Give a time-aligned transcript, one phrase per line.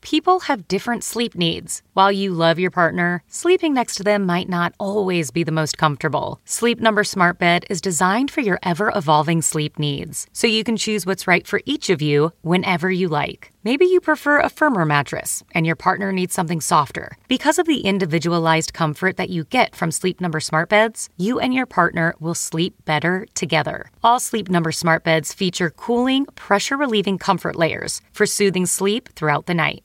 [0.00, 1.82] people have different sleep needs.
[1.92, 5.76] While you love your partner, sleeping next to them might not always be the most
[5.78, 6.40] comfortable.
[6.44, 10.76] Sleep Number Smart Bed is designed for your ever evolving sleep needs, so you can
[10.76, 13.52] choose what's right for each of you whenever you like.
[13.62, 17.18] Maybe you prefer a firmer mattress and your partner needs something softer.
[17.28, 21.52] Because of the individualized comfort that you get from Sleep Number smart beds, you and
[21.52, 23.90] your partner will sleep better together.
[24.02, 29.44] All Sleep Number smart beds feature cooling, pressure relieving comfort layers for soothing sleep throughout
[29.44, 29.84] the night.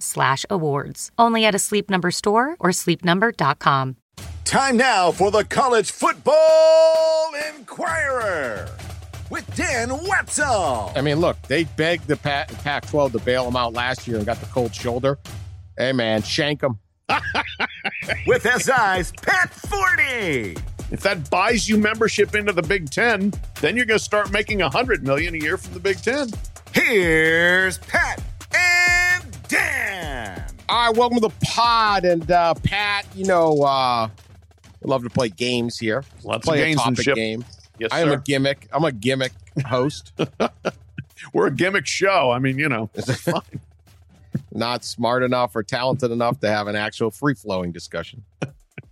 [0.00, 1.10] slash awards.
[1.18, 3.96] Only at a Sleep Number store or sleepnumber.com.
[4.44, 8.68] Time now for the College Football Inquirer
[9.30, 10.92] with Dan Wetzel.
[10.96, 14.26] I mean, look, they begged the Pac 12 to bail them out last year and
[14.26, 15.18] got the cold shoulder.
[15.76, 16.78] Hey, man, shank them.
[18.26, 20.60] with SI's Pat Forde.
[20.90, 24.62] If that buys you membership into the Big Ten, then you're going to start making
[24.62, 26.28] a hundred million a year from the Big Ten.
[26.72, 28.27] Here's Pat and Dan.
[30.70, 32.04] All right, welcome to the pod.
[32.04, 34.08] And uh, Pat, you know, uh,
[34.82, 36.04] we love to play games here.
[36.24, 37.44] Lots play of games a topic game.
[37.78, 38.14] Yes, I am sir.
[38.14, 38.68] a gimmick.
[38.70, 39.32] I'm a gimmick
[39.64, 40.12] host.
[41.32, 42.30] We're a gimmick show.
[42.30, 42.90] I mean, you know.
[44.52, 48.24] Not smart enough or talented enough to have an actual free flowing discussion.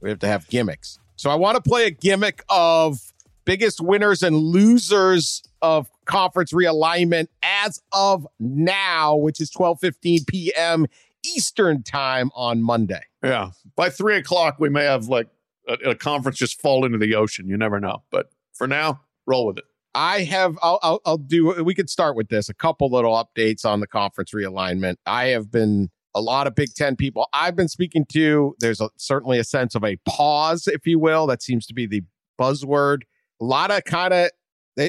[0.00, 0.98] we have to have gimmicks.
[1.16, 3.12] So I want to play a gimmick of
[3.44, 10.86] biggest winners and losers of conference realignment as of now, which is 12:15 p.m.
[11.34, 13.02] Eastern time on Monday.
[13.22, 13.50] Yeah.
[13.74, 15.28] By three o'clock, we may have like
[15.68, 17.48] a, a conference just fall into the ocean.
[17.48, 18.02] You never know.
[18.10, 19.64] But for now, roll with it.
[19.94, 20.58] I have.
[20.62, 21.62] I'll, I'll, I'll do.
[21.64, 22.48] We could start with this.
[22.50, 24.96] A couple little updates on the conference realignment.
[25.06, 28.54] I have been a lot of Big Ten people I've been speaking to.
[28.58, 31.26] There's a, certainly a sense of a pause, if you will.
[31.26, 32.02] That seems to be the
[32.38, 33.02] buzzword.
[33.40, 34.30] A lot of kind of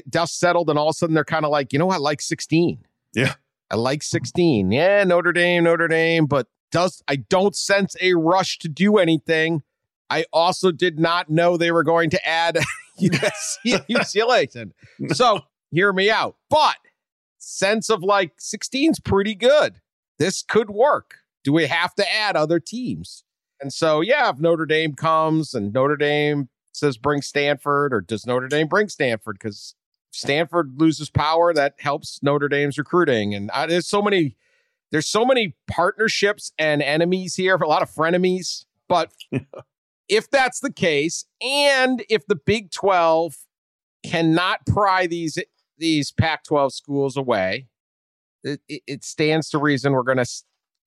[0.10, 2.22] dust settled, and all of a sudden they're kind of like, you know, I like
[2.22, 2.84] 16.
[3.14, 3.34] Yeah,
[3.70, 4.72] I like 16.
[4.72, 9.64] Yeah, Notre Dame, Notre Dame, but does I don't sense a rush to do anything.
[10.10, 12.60] I also did not know they were going to add
[13.00, 14.72] UCLA.
[15.14, 15.42] so
[15.72, 16.38] hear me out.
[16.50, 16.78] But
[17.38, 19.82] sense of like 16's pretty good.
[20.18, 21.16] This could work.
[21.44, 23.24] Do we have to add other teams?
[23.60, 28.26] And so, yeah, if Notre Dame comes and Notre Dame says bring Stanford, or does
[28.26, 29.38] Notre Dame bring Stanford?
[29.40, 29.76] Because
[30.12, 33.34] Stanford loses power, that helps Notre Dame's recruiting.
[33.34, 34.36] And I, there's so many,
[34.92, 38.66] there's so many partnerships and enemies here, a lot of frenemies.
[38.88, 39.12] But
[40.10, 43.38] if that's the case, and if the Big 12
[44.06, 45.38] cannot pry these
[45.80, 47.68] these Pac-12 schools away,
[48.44, 50.28] it, it stands to reason we're going to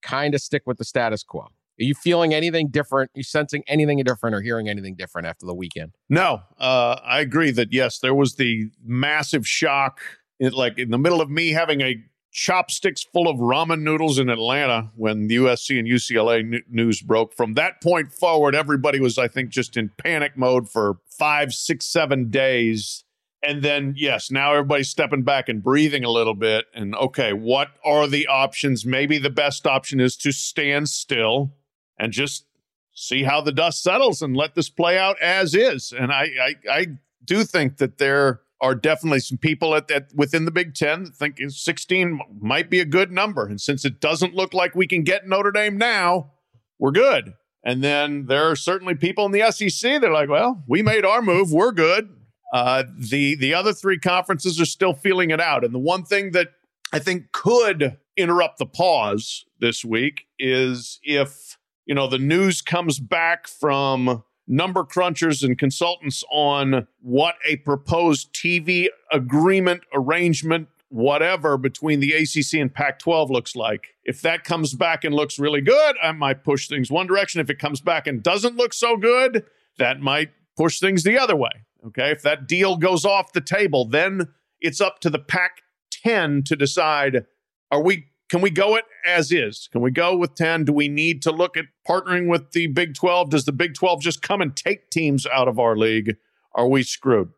[0.03, 1.48] kind of stick with the status quo.
[1.80, 3.10] Are you feeling anything different?
[3.14, 5.92] Are you sensing anything different or hearing anything different after the weekend?
[6.10, 10.00] No, uh, I agree that yes, there was the massive shock,
[10.38, 11.97] in, like in the middle of me having a
[12.32, 17.32] chopsticks full of ramen noodles in Atlanta when the USC and UCLA n- news broke.
[17.32, 21.86] From that point forward, everybody was, I think, just in panic mode for five, six,
[21.86, 23.04] seven days.
[23.42, 26.66] And then, yes, now everybody's stepping back and breathing a little bit.
[26.74, 28.84] And okay, what are the options?
[28.84, 31.54] Maybe the best option is to stand still
[32.00, 32.47] and just
[32.94, 35.92] see how the dust settles and let this play out as is.
[35.97, 36.86] And I, I, I
[37.24, 41.14] do think that there are definitely some people at that within the Big Ten that
[41.14, 43.47] think 16 might be a good number.
[43.47, 46.32] And since it doesn't look like we can get Notre Dame now,
[46.78, 47.34] we're good.
[47.62, 51.04] And then there are certainly people in the SEC that are like, well, we made
[51.04, 52.08] our move, we're good.
[52.53, 56.32] Uh, the the other three conferences are still feeling it out, and the one thing
[56.32, 56.48] that
[56.92, 61.49] I think could interrupt the pause this week is if
[61.91, 68.33] you know the news comes back from number crunchers and consultants on what a proposed
[68.33, 73.89] TV agreement arrangement whatever between the ACC and Pac 12 looks like.
[74.04, 77.41] If that comes back and looks really good, I might push things one direction.
[77.41, 79.45] If it comes back and doesn't look so good,
[79.78, 81.51] that might push things the other way.
[81.89, 82.13] Okay.
[82.13, 84.28] If that deal goes off the table, then
[84.60, 87.27] it's up to the Pac 10 to decide
[87.72, 89.68] are we can we go it as is?
[89.72, 90.65] Can we go with 10?
[90.65, 93.30] Do we need to look at partnering with the Big 12?
[93.30, 96.16] Does the Big 12 just come and take teams out of our league?
[96.54, 97.30] Are we screwed?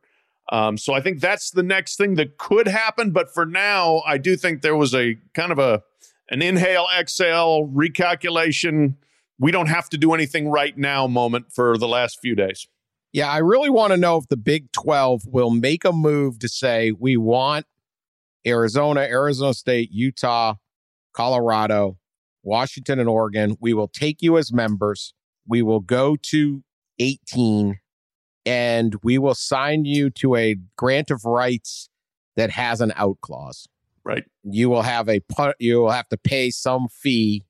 [0.51, 3.11] Um, so I think that's the next thing that could happen.
[3.11, 5.83] But for now, I do think there was a kind of a
[6.29, 8.97] an inhale, exhale, recalculation.
[9.39, 12.69] We don't have to do anything right now moment for the last few days.
[13.13, 16.49] Yeah, I really want to know if the Big 12 will make a move to
[16.49, 17.67] say we want
[18.47, 20.55] Arizona, Arizona State, Utah,
[21.13, 21.99] Colorado,
[22.43, 23.57] Washington, and Oregon.
[23.61, 25.15] We will take you as members.
[25.47, 26.63] We will go to
[26.99, 27.79] 18
[28.45, 31.89] and we will sign you to a grant of rights
[32.37, 33.69] that has an out clause.
[34.05, 34.25] Right.
[34.43, 35.21] You will have a
[35.59, 37.45] you will have to pay some fee,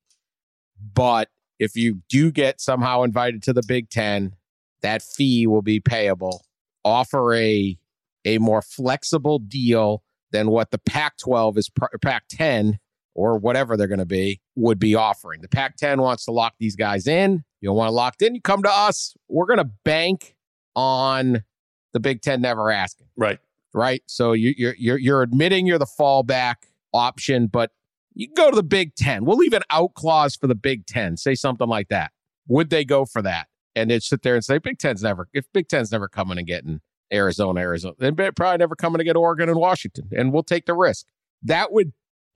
[0.94, 4.34] but if you do get somehow invited to the Big 10,
[4.82, 6.44] that fee will be payable.
[6.84, 7.78] Offer a
[8.24, 11.70] a more flexible deal than what the Pac-12 is
[12.02, 12.78] Pac-10
[13.14, 15.40] or whatever they're going to be would be offering.
[15.42, 17.44] The Pac-10 wants to lock these guys in.
[17.60, 19.14] You don't want to locked in, you come to us.
[19.28, 20.34] We're going to bank
[20.74, 21.44] on
[21.92, 23.08] the Big Ten never asking.
[23.16, 23.38] Right.
[23.74, 24.02] Right.
[24.06, 26.56] So you, you're you're you're admitting you're the fallback
[26.92, 27.70] option, but
[28.14, 29.24] you can go to the Big Ten.
[29.24, 31.16] We'll leave an out clause for the Big Ten.
[31.16, 32.12] Say something like that.
[32.48, 33.48] Would they go for that?
[33.74, 36.46] And they'd sit there and say, Big Ten's never if Big Ten's never coming and
[36.46, 36.80] getting
[37.12, 40.08] Arizona, Arizona, they're probably never coming to get Oregon and Washington.
[40.12, 41.06] And we'll take the risk.
[41.42, 41.92] That would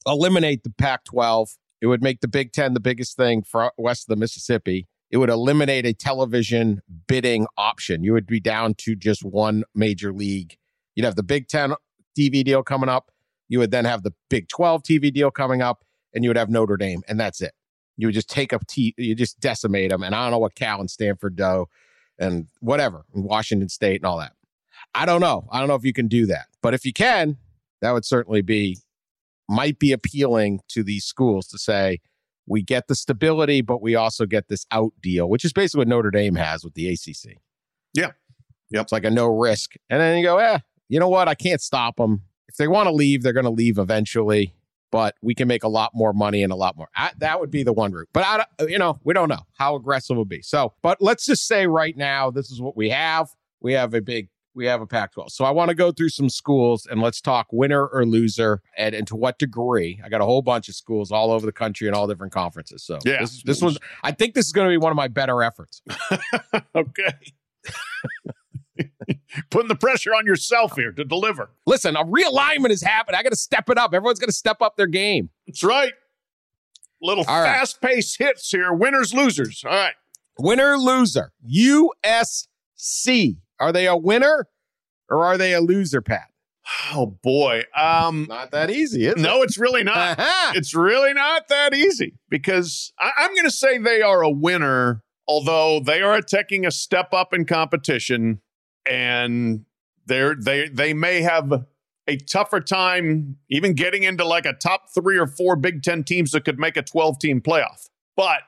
[0.06, 1.50] eliminate the Pac 12.
[1.80, 4.86] It would make the Big Ten the biggest thing for uh, west of the Mississippi
[5.10, 8.02] it would eliminate a television bidding option.
[8.02, 10.56] You would be down to just one major league.
[10.94, 11.74] You'd have the Big Ten
[12.18, 13.10] TV deal coming up.
[13.48, 16.50] You would then have the Big 12 TV deal coming up, and you would have
[16.50, 17.52] Notre Dame, and that's it.
[17.96, 20.02] You would just take up, t- you just decimate them.
[20.02, 21.66] And I don't know what Cal and Stanford do,
[22.18, 24.32] and whatever, and Washington State and all that.
[24.94, 25.46] I don't know.
[25.52, 27.36] I don't know if you can do that, but if you can,
[27.80, 28.78] that would certainly be
[29.48, 32.00] might be appealing to these schools to say,
[32.46, 35.88] we get the stability, but we also get this out deal, which is basically what
[35.88, 37.38] Notre Dame has with the ACC.
[37.92, 38.12] Yeah.
[38.70, 38.82] Yep.
[38.82, 39.74] It's like a no risk.
[39.90, 40.58] And then you go, eh,
[40.88, 41.28] you know what?
[41.28, 42.22] I can't stop them.
[42.48, 44.54] If they want to leave, they're going to leave eventually,
[44.92, 46.88] but we can make a lot more money and a lot more.
[46.94, 48.08] I, that would be the one route.
[48.12, 50.42] But I, you know, we don't know how aggressive it would be.
[50.42, 53.28] So, but let's just say right now, this is what we have.
[53.60, 55.30] We have a big we have a Pac 12.
[55.30, 58.94] So I want to go through some schools and let's talk winner or loser and,
[58.94, 60.00] and to what degree.
[60.02, 62.82] I got a whole bunch of schools all over the country and all different conferences.
[62.82, 63.20] So yeah.
[63.20, 65.82] this, this was, I think this is going to be one of my better efforts.
[66.74, 67.12] okay.
[69.50, 71.50] Putting the pressure on yourself here to deliver.
[71.66, 73.18] Listen, a realignment is happening.
[73.18, 73.92] I got to step it up.
[73.92, 75.28] Everyone's going to step up their game.
[75.46, 75.92] That's right.
[77.02, 78.72] Little fast paced hits here.
[78.72, 79.62] Winners, losers.
[79.66, 79.94] All right.
[80.38, 81.32] Winner, loser.
[81.46, 83.36] USC.
[83.60, 84.48] Are they a winner
[85.08, 86.28] or are they a loser, Pat?
[86.92, 87.62] Oh boy.
[87.76, 89.44] Um not that easy, No, it?
[89.46, 90.16] it's really not.
[90.54, 95.80] it's really not that easy because I, I'm gonna say they are a winner, although
[95.80, 98.40] they are taking a step up in competition
[98.84, 99.64] and
[100.06, 101.66] they're they they may have
[102.08, 106.30] a tougher time even getting into like a top three or four Big Ten teams
[106.32, 107.88] that could make a 12 team playoff.
[108.16, 108.42] But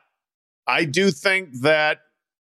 [0.67, 1.99] I do think that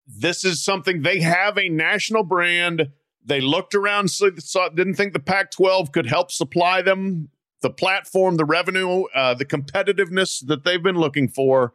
[0.07, 2.91] this is something they have a national brand.
[3.25, 7.31] They looked around, saw, didn't think the Pac 12 could help supply them
[7.63, 11.73] the platform, the revenue, uh, the competitiveness that they've been looking for.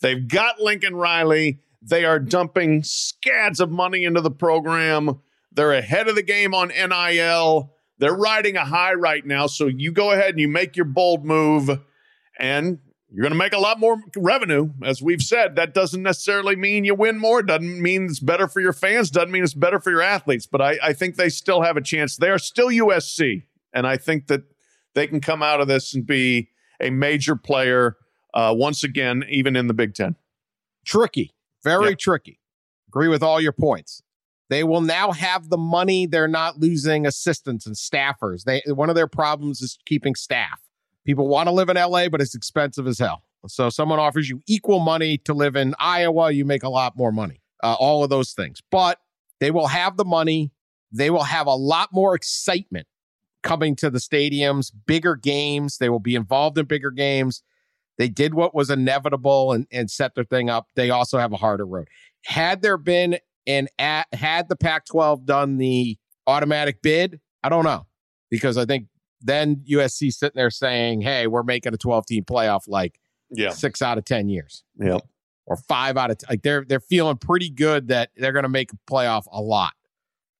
[0.00, 1.58] They've got Lincoln Riley.
[1.82, 5.20] They are dumping scads of money into the program.
[5.50, 7.72] They're ahead of the game on NIL.
[7.98, 9.48] They're riding a high right now.
[9.48, 11.70] So you go ahead and you make your bold move.
[12.38, 12.78] And
[13.10, 14.70] you're going to make a lot more revenue.
[14.82, 17.42] As we've said, that doesn't necessarily mean you win more.
[17.42, 19.10] Doesn't mean it's better for your fans.
[19.10, 20.46] Doesn't mean it's better for your athletes.
[20.46, 22.16] But I, I think they still have a chance.
[22.16, 23.44] They are still USC.
[23.72, 24.42] And I think that
[24.94, 26.48] they can come out of this and be
[26.80, 27.96] a major player
[28.34, 30.16] uh, once again, even in the Big Ten.
[30.84, 31.34] Tricky.
[31.62, 31.96] Very yeah.
[31.98, 32.40] tricky.
[32.88, 34.02] Agree with all your points.
[34.48, 36.06] They will now have the money.
[36.06, 38.44] They're not losing assistants and staffers.
[38.44, 40.60] They one of their problems is keeping staff.
[41.06, 43.22] People want to live in LA, but it's expensive as hell.
[43.46, 47.12] So someone offers you equal money to live in Iowa, you make a lot more
[47.12, 47.40] money.
[47.62, 48.60] Uh, all of those things.
[48.70, 48.98] But
[49.40, 50.52] they will have the money.
[50.92, 52.86] they will have a lot more excitement
[53.42, 55.78] coming to the stadiums, bigger games.
[55.78, 57.42] They will be involved in bigger games.
[57.98, 60.66] They did what was inevitable and, and set their thing up.
[60.74, 61.88] They also have a harder road.
[62.24, 65.96] Had there been an at, had the Pac 12 done the
[66.26, 67.86] automatic bid, I don't know.
[68.30, 68.88] Because I think
[69.20, 72.98] then USC sitting there saying, hey, we're making a 12 team playoff like
[73.30, 73.50] Yeah.
[73.50, 74.98] six out of 10 years Yeah.
[75.46, 78.48] or five out of t- like they're they're feeling pretty good that they're going to
[78.48, 79.72] make a playoff a lot.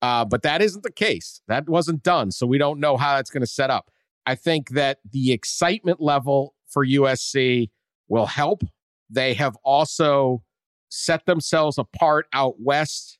[0.02, 1.40] Uh, but that isn't the case.
[1.49, 3.90] That wasn't done, so we don't know how that's going to set up.
[4.26, 7.71] I think that the excitement level for USC
[8.09, 8.62] will help.
[9.09, 10.42] They have also
[10.90, 13.18] set themselves apart out west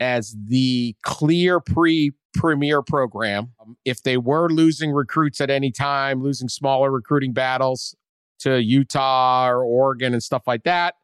[0.00, 3.52] as the clear pre premier program.
[3.60, 7.94] Um, If they were losing recruits at any time, losing smaller recruiting battles
[8.40, 10.94] to Utah or Oregon and stuff like that,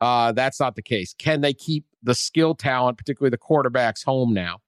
[0.00, 1.14] uh, that's not the case.
[1.18, 4.58] Can they keep the skill talent, particularly the quarterbacks, home now?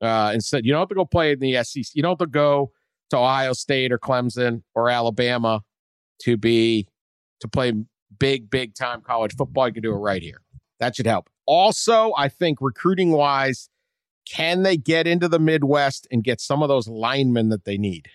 [0.00, 1.94] Uh, instead, you don't have to go play in the SEC.
[1.94, 2.72] You don't have to go
[3.10, 5.62] to Ohio State or Clemson or Alabama
[6.22, 6.86] to be
[7.40, 7.72] to play
[8.18, 9.68] big, big time college football.
[9.68, 10.40] You can do it right here.
[10.80, 11.28] That should help.
[11.46, 13.68] Also, I think recruiting wise,
[14.30, 18.08] can they get into the Midwest and get some of those linemen that they need?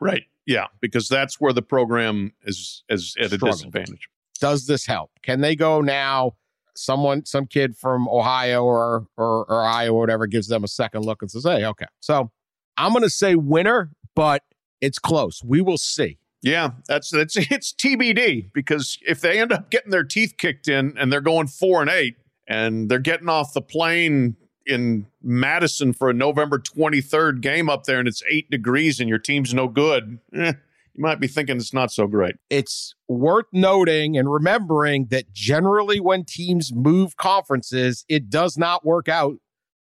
[0.00, 0.24] Right.
[0.46, 0.66] Yeah.
[0.80, 4.08] Because that's where the program is is at a disadvantage.
[4.40, 5.10] does this help?
[5.22, 6.32] Can they go now?
[6.76, 11.04] Someone, some kid from Ohio or or, or Iowa, or whatever, gives them a second
[11.04, 12.30] look and says, "Hey, okay." So
[12.76, 14.44] I'm going to say winner, but
[14.80, 15.42] it's close.
[15.44, 16.18] We will see.
[16.40, 20.96] Yeah, that's that's it's TBD because if they end up getting their teeth kicked in
[20.96, 22.16] and they're going four and eight
[22.46, 24.36] and they're getting off the plane
[24.68, 29.18] in Madison for a November 23rd game up there and it's eight degrees and your
[29.18, 30.52] team's no good, eh,
[30.94, 32.36] you might be thinking it's not so great.
[32.50, 39.08] It's worth noting and remembering that generally, when teams move conferences, it does not work
[39.08, 39.36] out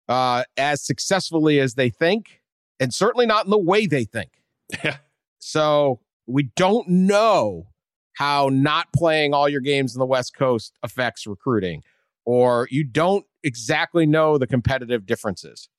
[0.10, 2.42] uh, as successfully as they think,
[2.80, 4.32] and certainly not in the way they think.
[4.84, 4.98] Yeah.
[5.40, 7.68] So we don't know
[8.14, 11.84] how not playing all your games in the West Coast affects recruiting,
[12.26, 15.70] or you don't exactly know the competitive differences.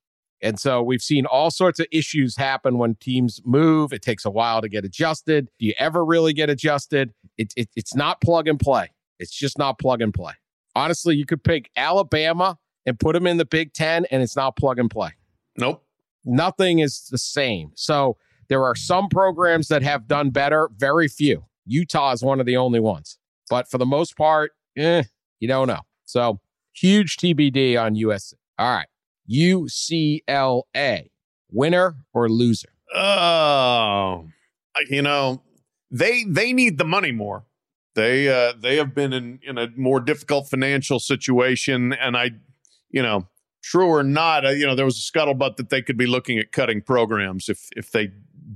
[0.43, 3.93] And so we've seen all sorts of issues happen when teams move.
[3.93, 5.49] It takes a while to get adjusted.
[5.59, 7.15] Do you ever really get adjusted?
[7.39, 8.91] It, it, it's not plug and play.
[9.19, 10.35] It's just not plug and play.
[10.75, 14.57] Honestly, you could pick Alabama and put them in the Big Ten, and it's not
[14.57, 15.13] plug and play
[15.57, 15.83] Nope.
[16.27, 17.71] nothing is the same.
[17.77, 18.19] So
[18.49, 21.47] there are some programs that have done better, very few.
[21.65, 23.19] Utah is one of the only ones.
[23.49, 25.05] But for the most part, eh,
[25.41, 25.81] you don't know.
[26.05, 26.41] So
[26.75, 28.35] huge TBD on USC.
[28.59, 28.89] All right.
[29.31, 31.11] UCLA,
[31.51, 32.69] winner or loser?
[32.95, 34.27] Oh,
[34.91, 35.43] you know,
[35.91, 37.45] they they need the money more.
[37.95, 42.33] They uh, they have been in in a more difficult financial situation, and I,
[42.91, 43.29] you know,
[43.63, 46.39] true or not, uh, you know, there was a scuttlebutt that they could be looking
[46.39, 48.11] at cutting programs if if they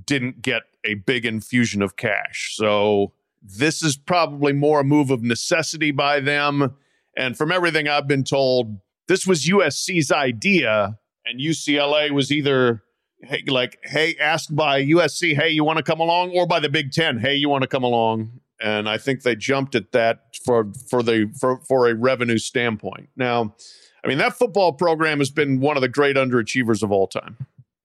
[0.05, 2.53] didn't get a big infusion of cash.
[2.55, 6.75] So this is probably more a move of necessity by them.
[7.17, 12.83] And from everything I've been told, this was USC's idea, and UCLA was either
[13.21, 16.69] hey, like, hey, asked by USC, hey, you want to come along, or by the
[16.69, 18.39] Big Ten, hey, you want to come along.
[18.61, 23.09] And I think they jumped at that for for the for for a revenue standpoint.
[23.15, 23.55] Now,
[24.03, 27.37] I mean, that football program has been one of the great underachievers of all time.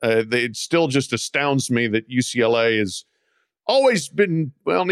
[0.02, 3.04] Uh, they, it still just astounds me that UCLA has
[3.66, 4.84] always been well,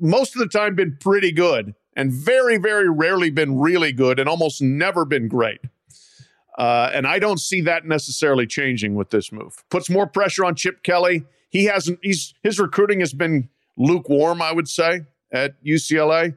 [0.00, 4.28] most of the time been pretty good, and very very rarely been really good, and
[4.28, 5.60] almost never been great.
[6.56, 9.64] Uh, and I don't see that necessarily changing with this move.
[9.68, 11.24] Puts more pressure on Chip Kelly.
[11.50, 11.98] He hasn't.
[12.02, 16.36] He's his recruiting has been lukewarm, I would say, at UCLA.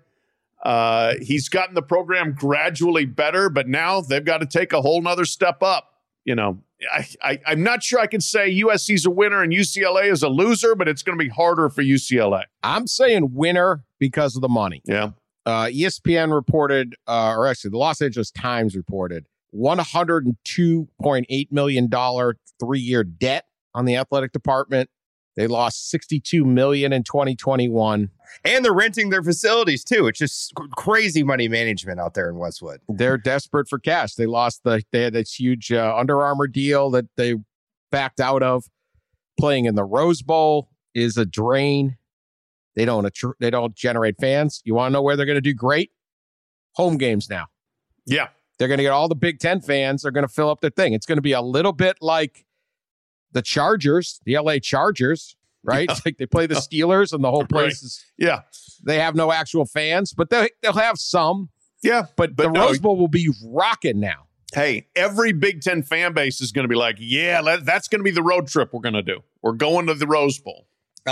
[0.63, 5.01] Uh, he's gotten the program gradually better, but now they've got to take a whole
[5.01, 5.93] nother step up.
[6.25, 6.59] You know,
[6.91, 10.29] I, I I'm not sure I can say USC's a winner and UCLA is a
[10.29, 12.43] loser, but it's going to be harder for UCLA.
[12.61, 14.81] I'm saying winner because of the money.
[14.85, 15.11] Yeah,
[15.49, 19.25] Uh, ESPN reported, uh, or actually, the Los Angeles Times reported
[19.55, 21.89] $102.8 million
[22.59, 24.91] three year debt on the athletic department.
[25.35, 28.11] They lost 62 million in 2021.
[28.45, 30.05] and they're renting their facilities too.
[30.05, 32.81] It's just crazy money management out there in Westwood.
[32.87, 34.13] They're desperate for cash.
[34.15, 37.35] They lost the, they had this huge uh, Under Armour deal that they
[37.91, 38.65] backed out of.
[39.39, 41.97] Playing in the Rose Bowl is a drain.
[42.79, 44.61] They don't, attr- they don't generate fans.
[44.63, 45.91] You want to know where they're going to do great?
[46.75, 47.47] Home games now.
[48.05, 50.03] yeah, They're going to get all the Big Ten fans.
[50.03, 50.93] They're going to fill up their thing.
[50.93, 52.45] It's going to be a little bit like
[53.33, 55.89] the Chargers, the LA Chargers, right?
[55.89, 55.91] Yeah.
[55.91, 58.43] It's like they play the Steelers and the whole place is, yeah,
[58.85, 61.49] they have no actual fans, but they, they'll have some.
[61.83, 62.03] yeah.
[62.15, 64.27] But, But the no, Rose Bowl will be rocking now.
[64.53, 68.03] Hey, every Big Ten fan base is going to be like, yeah, that's going to
[68.05, 69.19] be the road trip we're going to do.
[69.43, 70.65] We're going to the Rose Bowl.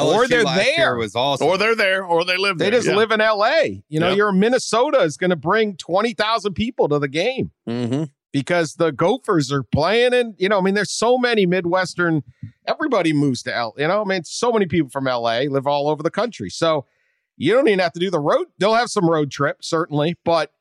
[0.06, 0.96] Or they're last year there.
[0.96, 1.48] was awesome.
[1.48, 2.68] Or they're there, or they live there.
[2.68, 2.82] They there.
[2.82, 3.84] just live in L.A.
[3.89, 4.16] You know, Yeah.
[4.16, 7.51] you're Minnesota is going to bring twenty thousand people to the game.
[7.68, 8.04] Mm-hmm.
[8.34, 12.24] because the Gophers are playing and you know, I mean, there's so many Midwestern,
[12.68, 15.89] everybody moves to L, you know, I mean, so many people from LA live all
[15.89, 16.50] over the country.
[16.50, 16.86] So
[17.38, 18.48] you don't even have to do the road.
[18.60, 20.51] They'll have some road trip, certainly, but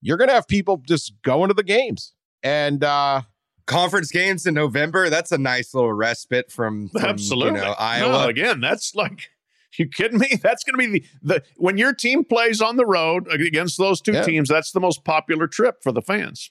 [0.00, 2.12] you're gonna have people just going to the games.
[2.42, 3.22] And uh
[3.66, 5.08] Conference games in November.
[5.10, 7.60] That's a nice little respite from, from Absolutely.
[7.60, 8.26] you know, No, Iowa.
[8.28, 9.30] again, that's like,
[9.78, 10.28] you kidding me?
[10.42, 11.04] That's going to be the,
[11.36, 14.22] the, when your team plays on the road against those two Yeah.
[14.22, 16.50] teams, that's the most popular trip for the fans.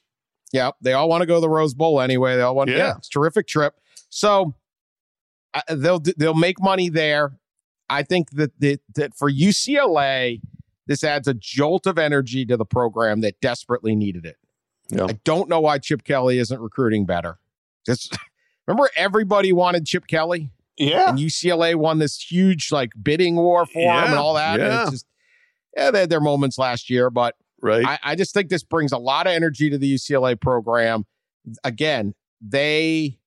[0.52, 2.36] yeah, they all want to go to the Rose Bowl anyway.
[2.36, 2.78] They all want Yeah.
[2.78, 3.76] yeah, it's a terrific trip.
[4.10, 4.56] So
[5.54, 7.38] uh, they'll they'll make money there.
[7.90, 10.42] I think that that, that for UCLA,
[10.88, 14.38] this adds a jolt of energy to the program that desperately needed it.
[14.92, 15.06] Yeah.
[15.06, 17.38] I don't know why Chip Kelly isn't recruiting better.
[17.86, 18.18] Just
[18.68, 21.10] remember, everybody wanted Chip Kelly, Yeah.
[21.10, 24.60] and UCLA won this huge like bidding war for him and all that.
[24.60, 24.82] And yeah.
[24.84, 25.06] it's just
[25.76, 27.86] yeah, they had their moments last year, but Right.
[27.86, 31.06] I, I just think this brings a lot of energy to the UCLA program.
[31.64, 33.20] Again, they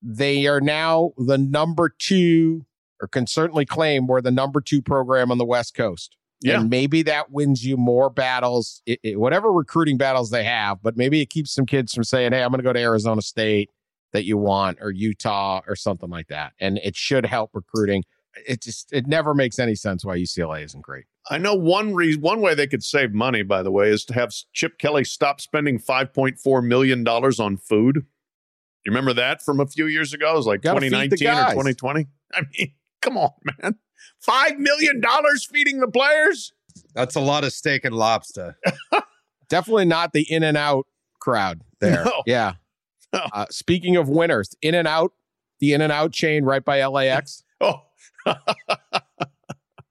[0.00, 2.64] they are now the number two,
[3.00, 6.16] or can certainly claim we're the number two program on the West Coast.
[6.42, 6.60] Yeah.
[6.60, 10.96] And maybe that wins you more battles, it, it- whatever recruiting battles they have, but
[10.96, 13.70] maybe it keeps some kids from saying, Hey, I'm going to go to Arizona State
[14.12, 16.52] that you want, or Utah, or something like that.
[16.60, 18.04] And it should help recruiting.
[18.46, 21.04] It just, it never makes any sense why UCLA isn't great.
[21.30, 24.14] I know one reason, one way they could save money, by the way, is to
[24.14, 28.04] have Chip Kelly stop spending five point four million dollars on food.
[28.84, 30.32] You remember that from a few years ago?
[30.32, 32.06] It was like Gotta 2019 or 2020.
[32.34, 33.30] I mean, come on,
[33.62, 33.76] man.
[34.20, 36.52] Five million dollars feeding the players?
[36.94, 38.56] That's a lot of steak and lobster.
[39.48, 40.86] Definitely not the in and out
[41.20, 42.04] crowd there.
[42.04, 42.22] No.
[42.26, 42.54] Yeah.
[43.12, 43.20] No.
[43.32, 45.12] Uh, speaking of winners, in and out,
[45.60, 47.44] the in and out chain right by LAX.
[47.64, 48.34] Oh,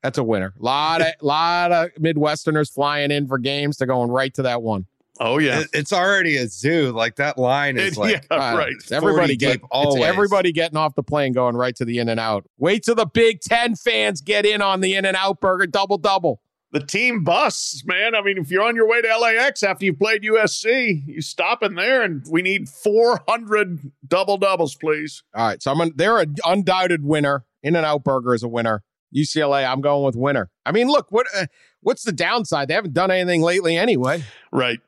[0.04, 0.54] That's a winner.
[0.58, 3.78] Lot of lot of Midwesterners flying in for games.
[3.78, 4.88] They're going right to that one.
[5.22, 5.62] Oh yeah.
[5.62, 6.92] It- it's already a zoo.
[6.92, 8.72] Like that line is It- like yeah, Uh, right.
[8.74, 10.04] it's Everybody 40 get it's always.
[10.04, 12.46] everybody getting off the plane going right to the in and out.
[12.58, 15.98] Wait till the Big Ten fans get in on the in and out burger double
[15.98, 16.42] double.
[16.74, 18.16] The team bus, man.
[18.16, 21.62] I mean, if you're on your way to LAX after you've played USC, you stop
[21.64, 25.22] in there, and we need 400 double doubles, please.
[25.36, 27.46] All right, so I'm an, they're an undoubted winner.
[27.64, 28.84] In and Out Burger is a winner.
[29.16, 30.50] UCLA, I'm going with winner.
[30.66, 31.46] I mean, look what uh,
[31.82, 32.70] what's the downside?
[32.70, 34.24] They haven't done anything lately anyway.
[34.54, 34.80] Right.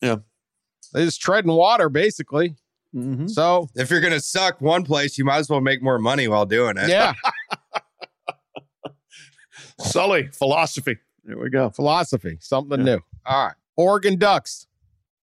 [0.00, 2.56] They're just treading water basically.
[2.94, 3.26] Mm-hmm.
[3.28, 6.46] So if you're gonna suck one place, you might as well make more money while
[6.46, 6.88] doing it.
[6.88, 7.14] yeah,
[9.80, 10.96] Sully, philosophy.
[11.24, 11.70] There we go.
[11.70, 12.84] philosophy, something Yeah.
[12.96, 13.00] new.
[13.26, 14.66] All right, Oregon Ducks,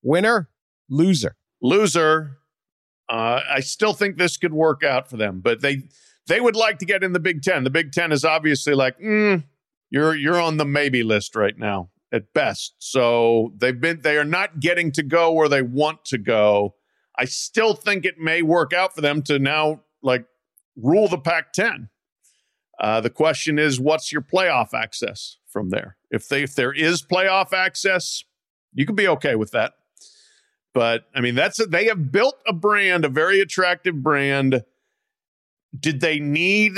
[0.01, 0.49] winner,
[0.89, 1.35] loser.
[1.61, 2.37] Loser.
[3.07, 5.83] Uh, I still think this could work out for them, but they
[6.27, 7.63] they would like to get in the Big Ten.
[7.63, 9.43] The Big Ten is obviously like, mm,
[9.89, 12.75] you're you're on the maybe list right now at best.
[12.79, 16.75] So they've been they are not getting to go where they want to go.
[17.17, 20.25] I still think it may work out for them to now like
[20.75, 21.89] rule the Pac-10.
[22.79, 25.97] Uh, the question is, what's your playoff access from there?
[26.09, 28.23] If they if there is playoff access,
[28.73, 29.73] you could be okay with that.
[30.73, 34.63] But I mean, that's a, they have built a brand, a very attractive brand.
[35.77, 36.73] Did they need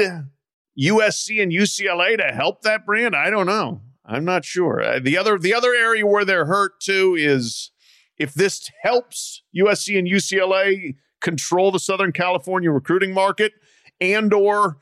[0.79, 3.15] USC and UCLA to help that brand?
[3.15, 3.81] I don't know.
[4.05, 4.81] I'm not sure.
[4.81, 7.71] Uh, the other the other area where they're hurt too is
[8.17, 13.53] if this helps USC and UCLA control the Southern California recruiting market
[14.01, 14.77] and or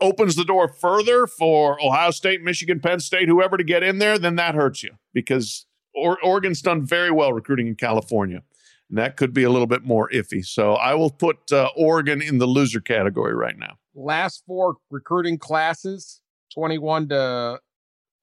[0.00, 4.18] opens the door further for Ohio State, Michigan, Penn State, whoever to get in there,
[4.18, 8.42] then that hurts you because or- Oregon's done very well recruiting in California.
[8.88, 10.44] And that could be a little bit more iffy.
[10.44, 13.76] So I will put uh, Oregon in the loser category right now.
[13.94, 16.20] Last four recruiting classes,
[16.52, 17.60] 21 to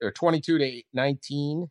[0.02, 1.68] or 22 to 19.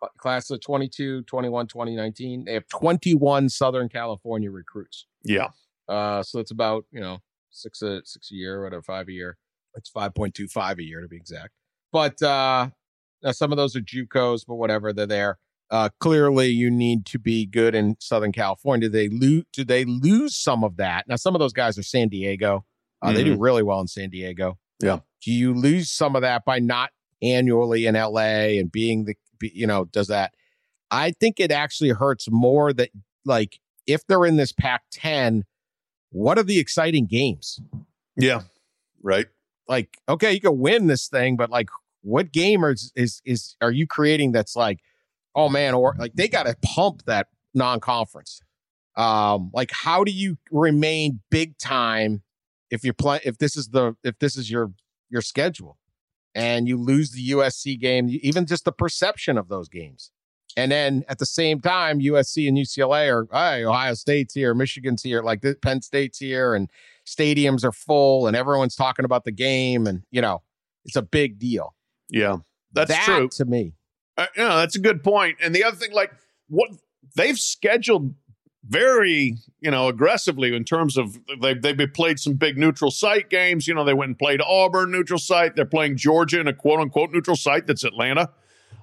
[0.00, 2.44] cl- Class of 22, 21, 2019.
[2.44, 5.06] They have 21 Southern California recruits.
[5.24, 5.48] Yeah.
[5.88, 7.18] Uh, so it's about you know
[7.50, 9.38] six a six a year, whatever, five a year.
[9.74, 11.50] It's five point two five a year to be exact.
[11.92, 12.70] But uh,
[13.22, 15.38] now some of those are JUCOs, but whatever, they're there.
[15.70, 18.88] Uh, clearly, you need to be good in Southern California.
[18.88, 19.44] Do they lose?
[19.52, 21.06] Do they lose some of that?
[21.08, 22.64] Now, some of those guys are San Diego.
[23.02, 24.58] Uh, They do really well in San Diego.
[24.80, 25.00] Yeah.
[25.24, 26.90] Do you lose some of that by not
[27.22, 30.34] annually in LA and being the you know does that?
[30.90, 32.90] I think it actually hurts more that
[33.24, 35.42] like if they're in this Pac-10,
[36.10, 37.60] what are the exciting games?
[38.16, 38.42] Yeah.
[39.02, 39.26] Right.
[39.68, 41.68] Like, okay, you can win this thing, but like,
[42.02, 44.78] what game is is is are you creating that's like,
[45.34, 48.40] oh man, or like they got to pump that non-conference.
[48.96, 52.22] Um, like how do you remain big time
[52.70, 54.72] if you're playing if this is the if this is your
[55.10, 55.76] your schedule
[56.36, 60.10] and you lose the USC game, even just the perception of those games.
[60.54, 65.02] And then at the same time, USC and UCLA are, hey, Ohio State's here, Michigan's
[65.02, 66.70] here, like the Penn State's here, and
[67.06, 70.42] stadiums are full, and everyone's talking about the game, and you know,
[70.84, 71.74] it's a big deal.
[72.10, 72.36] Yeah,
[72.72, 73.28] that's that, true.
[73.32, 73.72] to me.
[74.18, 75.38] Uh, know, that's a good point.
[75.42, 76.12] And the other thing, like
[76.48, 76.70] what
[77.16, 78.14] they've scheduled
[78.68, 83.68] very, you know, aggressively in terms of they've they've played some big neutral site games.
[83.68, 85.56] You know, they went and played Auburn neutral site.
[85.56, 88.30] They're playing Georgia in a quote unquote neutral site that's Atlanta.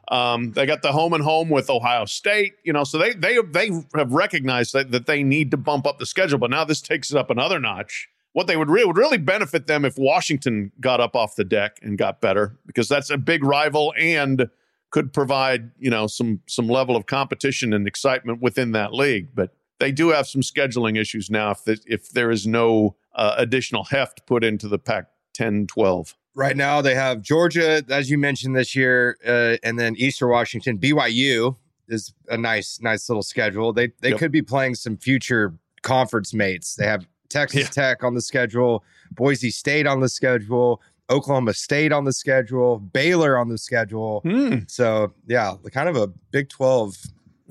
[0.09, 3.39] Um, they got the home and home with Ohio State, you know, so they they
[3.51, 6.39] they have recognized that, that they need to bump up the schedule.
[6.39, 8.09] But now this takes it up another notch.
[8.33, 11.77] What they would really would really benefit them if Washington got up off the deck
[11.81, 14.49] and got better, because that's a big rival and
[14.91, 19.29] could provide you know some some level of competition and excitement within that league.
[19.33, 23.35] But they do have some scheduling issues now if the, if there is no uh,
[23.37, 26.15] additional heft put into the Pac 10 12.
[26.35, 30.79] Right now, they have Georgia, as you mentioned this year, uh, and then Eastern Washington.
[30.79, 31.55] BYU
[31.87, 33.71] is a nice, nice little schedule.
[33.73, 34.17] They they Yep.
[34.19, 36.75] could be playing some future conference mates.
[36.75, 37.67] They have Texas Yeah.
[37.67, 43.37] Tech on the schedule, Boise State on the schedule, Oklahoma State on the schedule, Baylor
[43.37, 44.21] on the schedule.
[44.21, 44.59] Hmm.
[44.67, 46.95] So yeah, kind of a Big Twelve,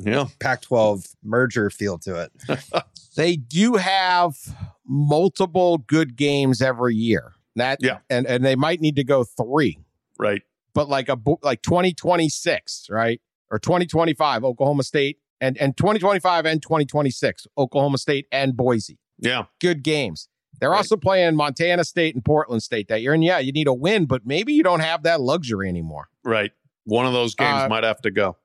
[0.05, 0.27] Yeah.
[0.41, 2.33] Pac twelve merger feel to it.
[3.15, 4.37] They do have
[4.87, 7.33] multiple good games every year.
[7.57, 7.99] That Yeah.
[8.09, 9.79] and and they might need to go three.
[10.19, 10.43] Right.
[10.75, 13.21] but like a like 2026, right?
[13.51, 18.99] Or 2025, Oklahoma State and and 2025 and 2026, Oklahoma State and Boise.
[19.19, 19.45] Yeah.
[19.61, 20.29] Good games.
[20.61, 20.79] They're Right.
[20.79, 23.13] also playing Montana State and Portland State that year.
[23.15, 26.09] And yeah, you need a win, but maybe you don't have that luxury anymore.
[26.25, 26.53] Right.
[26.85, 28.37] One of those games Uh, might have to go.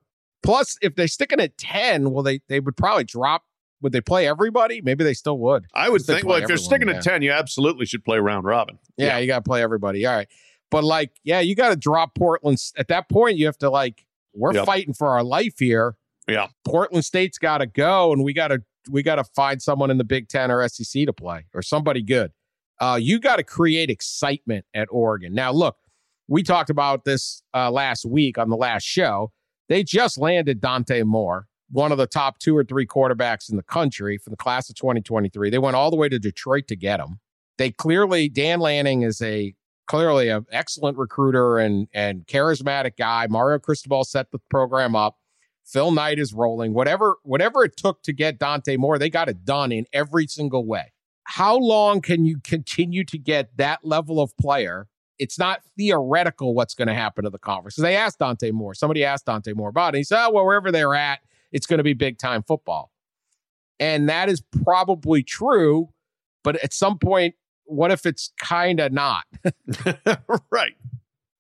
[0.44, 3.44] Plus, if they stick it at 10, well, they they would probably drop.
[3.82, 4.82] Would they play everybody?
[4.82, 5.66] Maybe they still would.
[5.76, 6.96] I would think, well, if you're sticking yeah.
[6.96, 8.80] at 10, you absolutely should play round robin.
[8.98, 10.04] Yeah, you got to play everybody.
[10.06, 10.28] All right.
[10.72, 12.58] But like, yeah, you got to drop Portland.
[12.76, 14.66] At that point, you have to like, we're Yep.
[14.66, 15.96] fighting for our life here.
[16.28, 16.48] Yeah.
[16.68, 19.98] Portland State's got to go, and we got to we got to find someone in
[19.98, 22.32] the Big Ten or SEC to play or somebody good.
[22.80, 25.34] Uh, you got to create excitement at Oregon.
[25.34, 25.78] Now, look,
[26.28, 29.32] we talked about this uh, last week on the last show.
[29.70, 33.64] They just landed Dante Moore, one of the top two or three quarterbacks in the
[33.64, 35.50] country from the class of 2023.
[35.50, 37.20] They went all the way to Detroit to get him.
[37.58, 39.56] They clearly Dan Lanning is a
[39.88, 43.28] clearly an excellent recruiter and and charismatic guy.
[43.30, 45.18] Mario Cristobal set the program up.
[45.66, 46.74] Phil Knight is rolling.
[46.74, 50.66] Whatever whatever it took to get Dante Moore, they got it done in every single
[50.66, 50.94] way.
[51.24, 54.88] How long can you continue to get that level of player?
[55.20, 57.76] It's not theoretical what's going to happen to the conference.
[57.76, 58.74] they asked Dante Moore.
[58.74, 60.00] Somebody asked Dante Moore about it.
[60.00, 61.20] He said, oh, well, wherever they're at,
[61.52, 62.92] it's going to be big time football.
[63.80, 65.90] And that is probably true.
[66.44, 69.26] But at some point, what if it's kind of not?
[70.52, 70.76] right.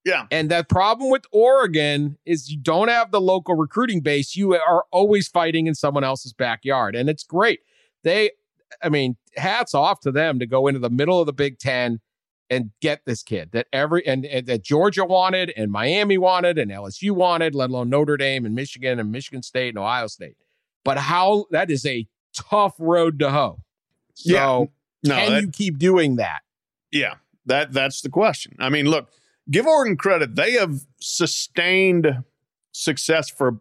[0.05, 0.25] Yeah.
[0.31, 4.35] And the problem with Oregon is you don't have the local recruiting base.
[4.35, 6.95] You are always fighting in someone else's backyard.
[6.95, 7.59] And it's great.
[8.03, 8.31] They,
[8.81, 11.99] I mean, hats off to them to go into the middle of the Big Ten
[12.49, 16.71] and get this kid that every and, and that Georgia wanted and Miami wanted and
[16.71, 20.37] LSU wanted, let alone Notre Dame and Michigan and Michigan State and Ohio State.
[20.85, 23.59] But how that is a tough road to hoe.
[24.13, 24.65] So Yeah.
[25.03, 26.41] No, can that- you keep doing that?
[26.91, 28.55] Yeah, that that's the question.
[28.59, 29.09] I mean, look,
[29.51, 32.23] give Oregon credit; they have sustained
[32.71, 33.59] success for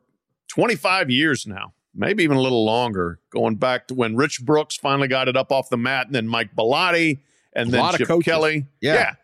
[0.49, 5.09] 25 years now, maybe even a little longer, going back to when Rich Brooks finally
[5.09, 7.19] got it up off the mat, and then Mike Bellotti,
[7.57, 8.09] and A then Chip.
[8.25, 8.67] Kelly.
[8.81, 9.15] Yeah.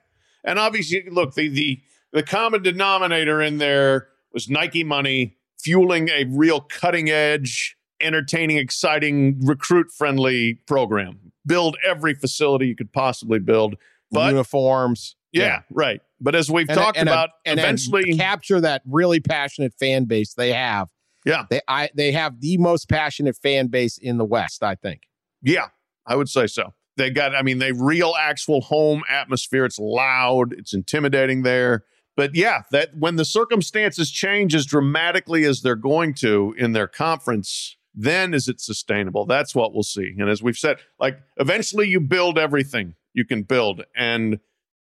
[0.44, 1.80] and obviously, look the the
[2.12, 9.38] the common denominator in there was Nike money fueling a real cutting edge, entertaining, exciting,
[9.46, 11.32] recruit friendly program.
[11.46, 13.76] Build every facility you could possibly build.
[14.10, 15.16] But Uniforms.
[15.32, 16.00] yeah, right.
[16.20, 19.20] But as we've And a- talked and a- about, and then eventually, capture that really
[19.20, 20.88] passionate fan base they have.
[21.24, 21.44] Yeah.
[21.48, 25.02] They I they have the most passionate fan base in the West, I think.
[25.42, 25.68] yeah,
[26.06, 26.74] I would say so.
[26.96, 29.64] They got, I mean, they real actual home atmosphere.
[29.64, 31.84] It's loud, it's intimidating there.
[32.16, 36.86] But yeah, that when the circumstances change as dramatically as they're going to in their
[36.86, 39.24] conference, then is it sustainable?
[39.24, 40.14] That's what we'll see.
[40.18, 44.38] And as we've said, like eventually you build everything you can build and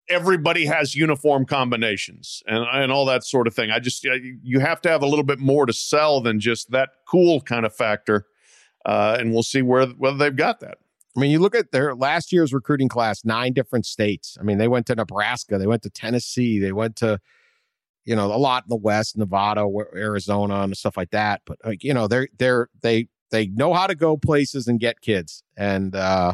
[0.09, 3.69] everybody has uniform combinations and, and all that sort of thing.
[3.69, 6.89] I just, you have to have a little bit more to sell than just that
[7.07, 8.25] cool kind of factor.
[8.85, 10.79] Uh, and we'll see where whether they've got that.
[11.15, 14.37] I mean, you look at their last year's recruiting class, nine different states.
[14.39, 17.19] I mean, they went to Nebraska, they went to Tennessee, they went to,
[18.05, 21.41] you know, a lot in the West, Nevada, Arizona, and stuff like that.
[21.45, 25.01] But like, you know, they're they're they They know how to go places and get
[25.01, 25.43] kids.
[25.55, 26.33] And, uh,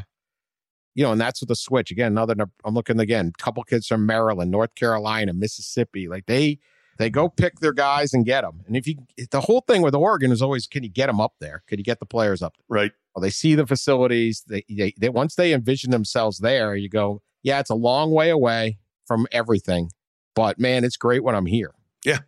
[0.93, 1.91] you know, and that's with the switch.
[1.91, 6.07] Again, another, I'm looking again, couple kids from Maryland, North Carolina, Mississippi.
[6.07, 6.59] Like they,
[6.97, 8.61] they go pick their guys and get them.
[8.65, 8.95] And if you,
[9.29, 11.63] the whole thing with Oregon is always, can you get them up there?
[11.67, 12.55] Can you get the players up?
[12.55, 12.65] There?
[12.69, 12.91] Right.
[13.15, 14.43] Well, they see the facilities.
[14.47, 18.29] They, they, they, once they envision themselves there, you go, yeah, it's a long way
[18.29, 19.89] away from everything,
[20.35, 21.73] but man, it's great when I'm here.
[22.03, 22.19] Yeah.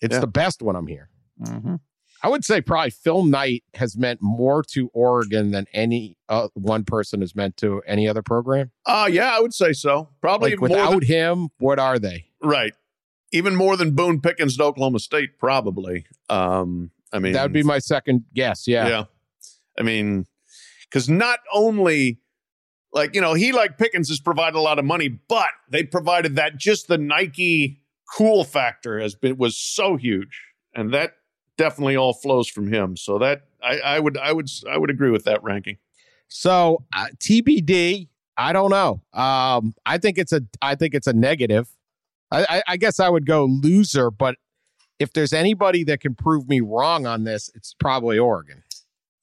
[0.00, 0.20] It's Yeah.
[0.20, 1.08] the best when I'm here.
[1.40, 1.76] Mm-hmm.
[2.22, 6.84] I would say probably Phil Knight has meant more to Oregon than any uh, one
[6.84, 8.72] person has meant to any other program.
[8.84, 10.08] Uh, yeah, I would say so.
[10.20, 12.26] Probably Like more without than, him, what are they?
[12.42, 12.74] right.
[13.32, 16.06] Even more than Boone Pickens to Oklahoma State, probably.
[16.30, 18.66] Um, I mean, That would be my second guess.
[18.68, 18.88] Yeah.
[18.88, 19.04] yeah.
[19.78, 20.26] I mean,
[20.88, 22.20] because not only
[22.92, 26.36] like you know he like Pickens has provided a lot of money, but they provided
[26.36, 27.80] that just the Nike
[28.16, 30.42] cool factor has been was so huge,
[30.74, 31.12] and that
[31.56, 32.96] definitely all flows from him.
[32.96, 35.78] So that I, I would I would I would agree with that ranking.
[36.28, 38.08] So uh, TBD.
[38.38, 39.00] I don't know.
[39.14, 40.42] Um, I think it's a.
[40.60, 41.68] I think it's a negative.
[42.30, 44.36] I, I, I guess I would go loser, but
[44.98, 48.62] if there's anybody that can prove me wrong on this, it's probably Oregon.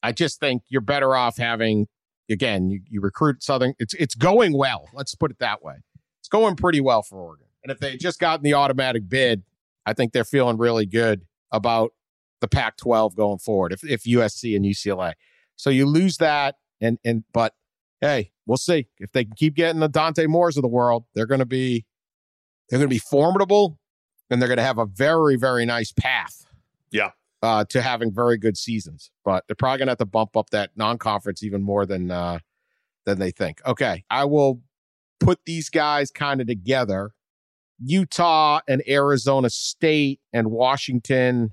[0.04, 1.88] I just think you're better off having
[2.30, 2.70] again.
[2.70, 3.74] You, you recruit Southern.
[3.80, 4.90] It's it's going well.
[4.94, 5.76] Let's put it that way.
[6.20, 7.48] It's going pretty well for Oregon.
[7.64, 9.44] And if they just gotten the automatic bid,
[9.86, 11.92] I think they're feeling really good about
[12.42, 13.72] the Pac-12 going forward.
[13.72, 15.14] If if USC and UCLA,
[15.56, 17.54] so you lose that, and and but
[18.02, 21.06] hey, we'll see if they can keep getting the Dante Moores of the world.
[21.16, 21.86] They're going to be
[22.70, 23.80] they're going to be formidable,
[24.30, 26.46] and they're going to have a very very nice path.
[26.92, 27.12] Yeah.
[27.44, 30.50] Uh, to having very good seasons, but they're probably going to have to bump up
[30.52, 32.40] that non-conference even more than uh,
[33.06, 33.60] than they think.
[33.66, 34.62] Okay, I will
[35.20, 37.12] put these guys kind of together.
[37.80, 41.52] Utah and Arizona State and Washington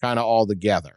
[0.00, 0.96] kind of all together.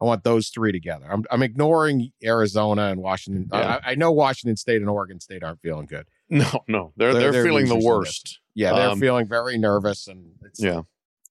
[0.00, 1.04] I want those three together.
[1.10, 3.48] I'm, I'm ignoring Arizona and Washington.
[3.52, 3.80] Yeah.
[3.84, 6.06] I, I know Washington State and Oregon State aren't feeling good.
[6.32, 8.38] No, no, they're They're- they're, they're feeling the worst.
[8.54, 10.82] Yeah, they're Um, feeling very nervous and it's, Yeah,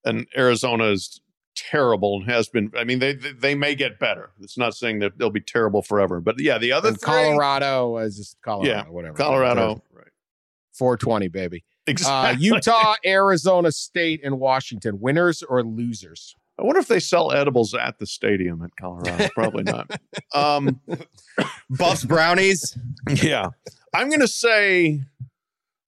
[0.05, 1.21] and Arizona is
[1.69, 2.71] terrible and has been.
[2.77, 4.31] I mean, they they, they may get better.
[4.41, 8.17] It's not saying that they'll be terrible forever, but yeah, the other three, Colorado is
[8.17, 9.15] just Colorado, Yeah, whatever.
[9.17, 10.07] Colorado, right?
[10.73, 11.63] 420, baby.
[11.67, 12.45] Uh, Exactly.
[12.45, 14.99] Utah, Arizona State, and Washington.
[14.99, 16.35] Winners or losers?
[16.59, 19.29] I wonder if they sell edibles at the stadium at Colorado.
[19.33, 19.89] Probably not.
[20.33, 20.79] Um,
[21.69, 22.77] Buffs brownies.
[23.23, 23.47] yeah,
[23.93, 25.01] I'm going to say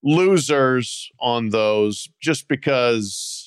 [0.03, 3.40] losers on those, just because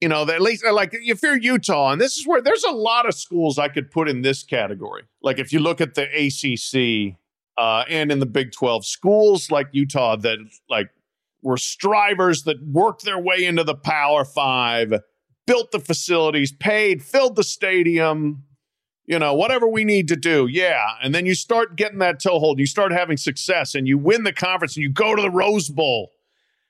[0.00, 3.06] you know at least like if you're Utah, and this is where there's a lot
[3.06, 5.02] of schools I could put in this category.
[5.22, 7.16] Like if you look at the ACC
[7.58, 10.90] uh, and in the Big 12, schools like Utah that like
[11.42, 14.92] were strivers that worked their way into the Power Five,
[15.46, 18.44] built the facilities, paid, filled the stadium,
[19.06, 20.46] you know, whatever we need to do.
[20.50, 20.94] Yeah.
[21.02, 24.32] And then you start getting that toehold, you start having success, and you win the
[24.32, 26.12] conference and you go to the Rose Bowl.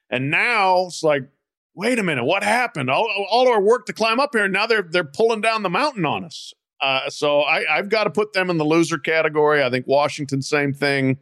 [0.08, 1.24] And now it's like,
[1.74, 2.90] wait a minute, what happened?
[2.90, 5.70] All, all our work to climb up here, and now they're they're pulling down the
[5.70, 6.52] mountain on us.
[6.80, 9.62] Uh, so I, I've got to put them in the loser category.
[9.62, 11.18] I think Washington, same thing.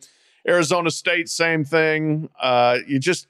[0.46, 2.28] Arizona State, same thing.
[2.40, 3.26] Uh, you just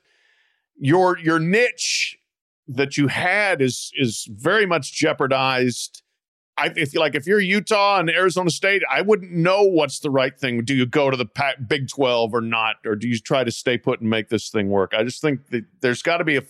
[0.79, 2.19] your your niche
[2.69, 6.03] that you had is is very much jeopardized.
[6.59, 10.37] I if like if you're Utah and Arizona State, I wouldn't know what's the right
[10.39, 10.65] thing.
[10.65, 13.53] Do you go to the Pac- Big Twelve or not, or do you try to
[13.53, 14.93] stay put and make this thing work?
[14.97, 16.43] I just think that there's got to be a,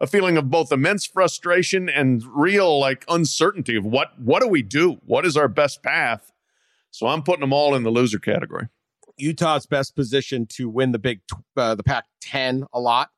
[0.00, 4.62] a feeling of both immense frustration and real like uncertainty of what what do we
[4.62, 4.98] do?
[5.04, 6.32] What is our best path?
[6.92, 8.68] So I'm putting them all in the loser category.
[9.18, 11.20] Utah's best position to win the Big
[11.56, 13.10] uh, the Pac-10 a lot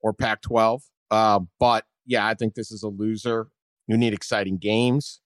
[0.00, 0.82] or Pac-12.
[1.10, 3.48] Uh, but yeah, I think this is a loser.
[3.88, 5.20] You need exciting games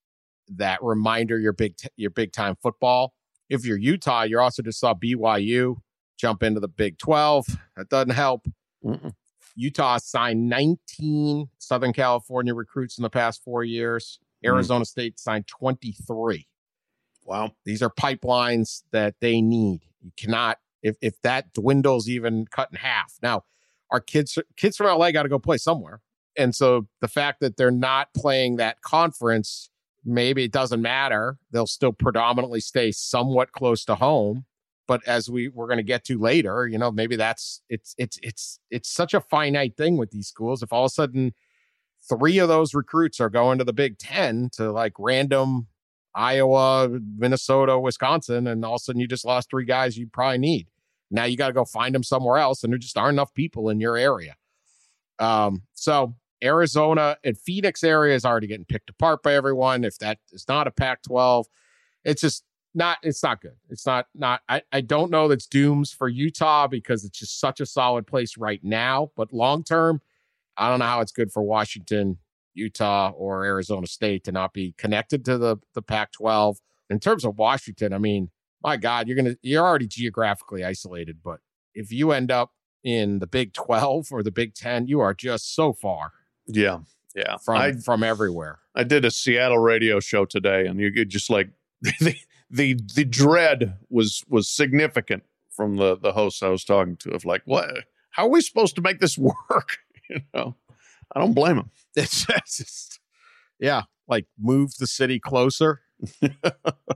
[0.56, 3.14] that reminder your big t- your big time football.
[3.48, 5.76] If you're Utah, you also just saw BYU
[6.18, 7.46] jump into the Big 12.
[7.76, 8.46] That doesn't help.
[8.84, 9.12] Mm-mm.
[9.56, 14.18] Utah signed 19 Southern California recruits in the past four years.
[14.44, 14.48] Mm.
[14.48, 16.46] Arizona State signed 23
[17.24, 17.52] Wow.
[17.64, 19.82] these are pipelines that they need.
[20.00, 23.14] You cannot if if that dwindles even cut in half.
[23.22, 23.44] Now,
[23.90, 26.00] our kids kids from LA got to go play somewhere.
[26.36, 29.70] And so the fact that they're not playing that conference,
[30.04, 31.38] maybe it doesn't matter.
[31.50, 34.44] They'll still predominantly stay somewhat close to home.
[34.88, 38.18] But as we we're going to get to later, you know, maybe that's it's it's
[38.22, 40.62] it's it's such a finite thing with these schools.
[40.62, 41.34] If all of a sudden
[42.08, 45.68] three of those recruits are going to the Big Ten to like random
[46.14, 50.38] Iowa, Minnesota, Wisconsin, and all of a sudden you just lost three guys you probably
[50.38, 50.66] need.
[51.10, 53.68] Now you got to go find them somewhere else, and there just aren't enough people
[53.68, 54.34] in your area.
[55.18, 59.84] Um, so Arizona and Phoenix area is already getting picked apart by everyone.
[59.84, 61.46] If that is not a Pac 12,
[62.04, 63.56] it's just not it's not good.
[63.68, 67.60] It's not not I, I don't know that's dooms for Utah because it's just such
[67.60, 69.10] a solid place right now.
[69.16, 70.00] But long term,
[70.56, 72.18] I don't know how it's good for Washington,
[72.54, 76.56] Utah, or Arizona State to not be connected to the the Pac-12.
[76.90, 78.30] In terms of Washington, I mean,
[78.62, 81.40] my God, you're gonna you're already geographically isolated, but
[81.74, 82.52] if you end up
[82.82, 86.12] in the Big 12 or the Big 10, you are just so far
[86.46, 86.80] Yeah.
[87.14, 87.36] Yeah.
[87.38, 88.58] from I, from everywhere.
[88.74, 91.50] I did a Seattle radio show today, and you could just like
[91.82, 92.16] the
[92.50, 97.24] the the dread was was significant from the the hosts I was talking to of
[97.24, 97.68] like what
[98.10, 99.78] how are we supposed to make this work?
[100.10, 100.54] you know,
[101.14, 101.70] I don't blame them.
[101.94, 103.00] It's just,
[103.58, 105.80] yeah, like move the city closer.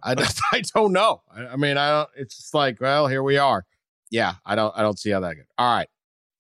[0.03, 1.23] I, just- I don't know.
[1.35, 3.65] I, I mean, I don't, it's just like, well, here we are.
[4.11, 5.47] Yeah, I don't I don't see how that good.
[5.59, 5.89] All right.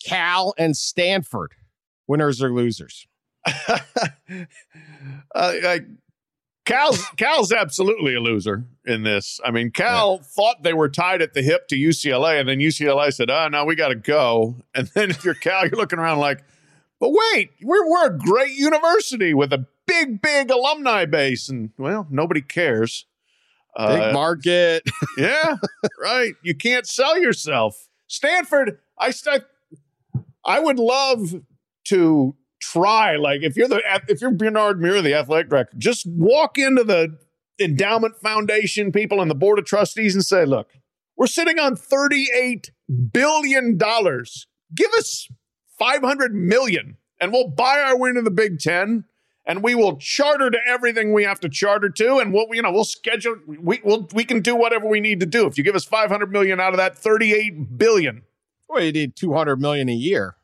[0.05, 1.53] Cal and Stanford.
[2.07, 3.07] Winners or losers?
[3.69, 3.77] uh,
[5.62, 5.87] like
[6.64, 9.38] Cal's Cal's absolutely a loser in this.
[9.45, 13.12] I mean, Cal thought they were tied at the hip to UCLA, and then UCLA
[13.12, 16.19] said, "Oh, no, we got to go." And then if you're Cal, you're looking around
[16.19, 16.42] like,
[16.99, 22.07] "But wait, we're we're a great university with a big, big alumni base, and well,
[22.11, 23.07] nobody cares."
[23.77, 24.83] Big Uh, market.
[25.19, 25.57] yeah,
[26.01, 26.33] right.
[26.42, 27.88] You can't sell yourself.
[28.07, 29.45] Stanford, I st-
[30.45, 31.42] I would love
[31.88, 33.16] to try.
[33.16, 37.18] Like if you're the if you're Bernard Muir, the athletic director, just walk into the
[37.59, 40.68] endowment foundation people and the board of trustees and say, look,
[41.16, 42.70] we're sitting on 38
[43.12, 44.46] billion dollars.
[44.75, 45.29] Give us
[45.79, 49.05] 500 million and we'll buy our way into the Big Ten
[49.46, 52.72] and we will charter to everything we have to charter to, and we'll you know
[52.72, 55.46] we'll schedule we will we can do whatever we need to do.
[55.46, 58.22] If you give us five hundred million out of that thirty eight billion,
[58.68, 60.37] well, you need 200 million a year.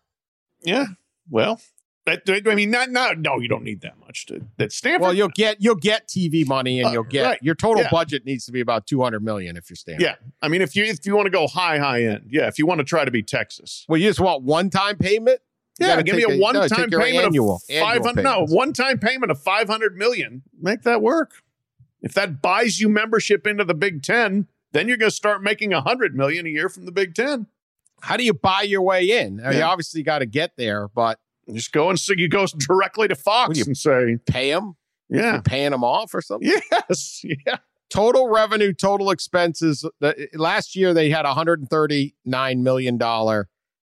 [0.62, 0.86] yeah,
[1.32, 1.60] well,
[2.04, 5.02] that, I mean, not not no, you don't need that much to that Stanford.
[5.02, 7.38] Well, you'll get you'll get TV money and Uh, you'll get right.
[7.42, 7.90] your total Yeah.
[7.90, 10.02] budget needs to be about 200 million if you're Stanford.
[10.02, 12.58] yeah, I mean, if you if you want to go high high end, yeah, if
[12.58, 15.40] you want to try to be Texas, Well, you just want one time payment?
[15.80, 18.24] You yeah, give me a one time your payment annual, of five hundred.
[18.24, 20.42] No, one time payment of five hundred million.
[20.60, 21.42] Make that work.
[22.02, 25.72] If that buys you membership into the Big Ten, then you're going to start making
[25.72, 27.46] a hundred million a year from the Big Ten.
[28.02, 29.40] How do you buy your way in?
[29.40, 29.68] I mean, Yeah.
[29.68, 31.18] obviously you got to get there, but
[31.52, 34.76] Just go and so you go directly to Fox you- and say, pay them.
[35.08, 36.48] yeah, You're paying them off or something.
[36.70, 37.56] yes, yeah,
[37.90, 39.84] Total revenue, total expenses.
[40.00, 43.48] The, last year they had a 139 million dollar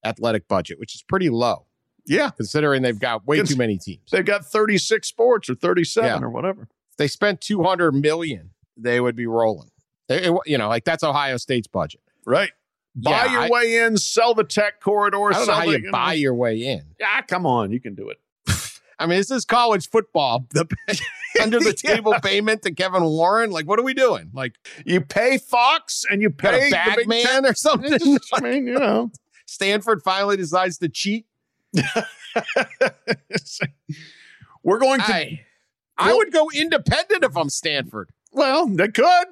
[0.05, 1.67] athletic budget, which is pretty low
[2.07, 2.31] yeah.
[2.31, 4.11] considering they've got way too many teams.
[4.13, 6.25] They've got 36 sports or 37 Yeah.
[6.25, 6.63] or whatever.
[6.93, 9.71] If they spent 200 million, they would be rolling.
[10.09, 12.01] They- it- you know, like that's Ohio State's budget.
[12.25, 12.51] Right.
[13.01, 15.29] Buy Yeah, your I- way in, sell the tech corridor.
[15.29, 16.83] I don't know how you buy your way in.
[17.03, 18.19] Ah, come on, you can do it.
[18.99, 20.47] I mean, this is college football.
[20.53, 20.67] The
[21.43, 22.19] under the table Yeah.
[22.21, 23.51] payment to Kevin Warren.
[23.53, 24.31] Like, what are we doing?
[24.33, 27.47] Like, You pay Fox and you pay a the Big man Ten.
[27.47, 28.19] or something?
[28.33, 29.13] I mean, you know.
[29.47, 31.27] Stanford finally decides to cheat.
[34.65, 35.45] We're going to, I,
[35.97, 38.11] I would go independent if I'm Stanford.
[38.33, 39.27] well, they could.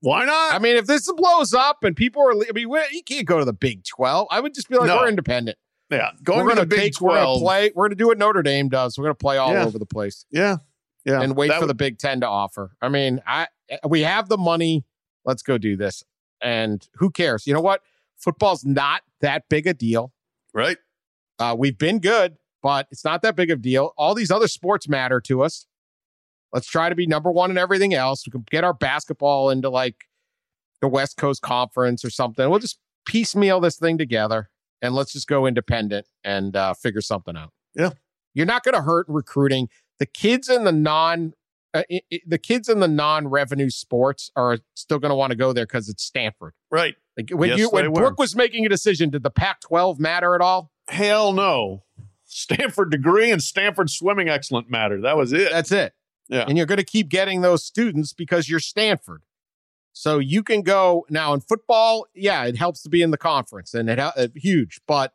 [0.00, 0.54] Why not?
[0.54, 3.44] I mean, if this blows up and people are, I mean, you can't go to
[3.44, 4.28] the Big 12.
[4.30, 4.96] I would just be like, No.
[4.98, 5.58] we're independent.
[5.90, 7.38] yeah, going we're to the Big take, we're going 12.
[7.38, 8.96] to play, we're going to do what Notre Dame does.
[8.96, 9.64] We're going to play all Yeah.
[9.64, 10.56] over the place Yeah.
[11.04, 11.20] Yeah.
[11.20, 12.72] and wait That for the Big 10 to offer.
[12.80, 13.48] I mean, I
[13.86, 14.84] we have the money.
[15.24, 16.02] Let's go do this.
[16.42, 17.46] And who cares?
[17.46, 17.82] You know what?
[18.16, 20.12] Football's not that big a deal.
[20.54, 20.78] Right.
[21.38, 23.92] Uh, we've been good, but it's not that big of a deal.
[23.98, 25.66] All these other sports matter to us.
[26.52, 28.26] Let's try to be number one in everything else.
[28.26, 29.96] We can get our basketball into like
[30.80, 32.48] the West Coast Conference or something.
[32.50, 34.50] We'll just piecemeal this thing together
[34.82, 37.50] and let's just go independent and uh, figure something out.
[37.74, 37.90] Yeah.
[38.34, 39.68] You're not going to hurt recruiting.
[39.98, 41.34] The kids in the non
[41.72, 45.36] uh, i- i- the kids in the non-revenue sports are still going to want to
[45.36, 46.52] go there because it's Stanford.
[46.70, 46.96] Right.
[47.16, 48.12] Like when Yes, you when were.
[48.18, 50.72] Was making a decision, did the Pac-12 matter at all?
[50.88, 51.84] Hell no.
[52.24, 55.00] Stanford degree and Stanford swimming excellent matter.
[55.00, 55.50] That was it.
[55.52, 55.92] That's it.
[56.30, 56.44] Yeah.
[56.46, 59.22] And you're going to keep getting those students because you're Stanford.
[59.92, 62.06] So you can go now in football.
[62.14, 64.80] Yeah, it helps to be in the conference and it uh, huge.
[64.86, 65.12] But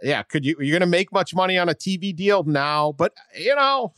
[0.00, 0.54] yeah, could you?
[0.60, 3.92] You're going to make much money on a TV deal now, but you know,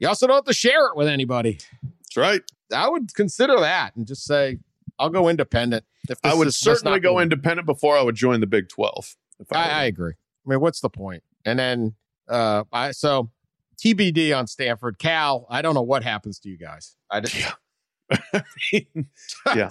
[0.00, 1.60] you also don't have to share it with anybody.
[1.82, 2.42] That's right.
[2.74, 4.58] I would consider that and just say,
[4.98, 5.84] I'll go independent.
[6.08, 9.16] If I would is certainly go independent before I would join the Big 12.
[9.38, 10.14] If I, I, I agree.
[10.46, 11.22] I mean, what's the point?
[11.44, 11.94] And then,
[12.28, 13.30] uh, I so
[13.76, 15.46] TBD on Stanford, Cal.
[15.50, 16.96] I don't know what happens to you guys.
[17.10, 17.34] I just,
[19.54, 19.70] Yeah.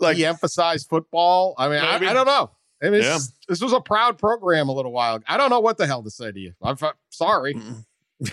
[0.00, 1.54] like, de-emphasize football.
[1.58, 2.06] I mean, I, Maybe.
[2.08, 2.50] I don't know.
[2.82, 3.14] I mean, Yeah.
[3.14, 5.24] this, this was a proud program a little while ago.
[5.28, 6.52] I don't know what the hell to say to you.
[6.62, 7.58] I'm f- sorry.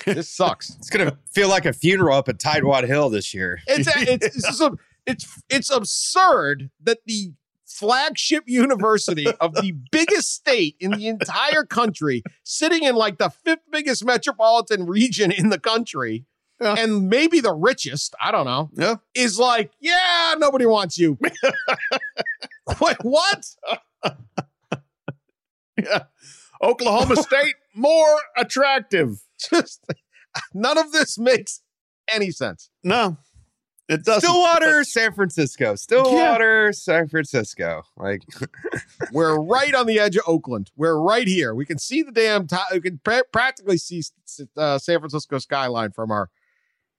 [0.06, 0.76] This sucks.
[0.78, 3.60] It's gonna feel like a funeral up at Tightwad Hill this year.
[3.68, 4.62] It's it's it's, just
[5.06, 7.34] it's it's absurd that the
[7.78, 13.63] flagship university of the biggest state in the entire country, sitting in like the fifth
[13.71, 16.26] biggest metropolitan region in the country,
[16.61, 16.76] Yeah.
[16.78, 18.95] and maybe the richest, I don't know, Yeah.
[19.15, 21.17] is like, yeah, nobody wants you.
[22.82, 23.45] Wait, what?
[25.78, 26.03] Yeah.
[26.61, 29.17] Oklahoma State more attractive.
[29.49, 29.84] Just
[30.53, 31.61] none of this makes
[32.11, 32.69] any sense.
[32.84, 33.17] No,
[33.94, 34.30] it doesn't.
[34.30, 35.76] Stillwater, San Francisco.
[35.76, 37.84] Stillwater, San Francisco.
[37.98, 38.22] Like
[39.12, 40.72] We're right on the edge of Oakland.
[40.76, 41.54] We're right here.
[41.56, 42.48] We can see the damn.
[42.48, 44.02] T- we can pra- practically see
[44.58, 46.30] uh, San Francisco skyline from our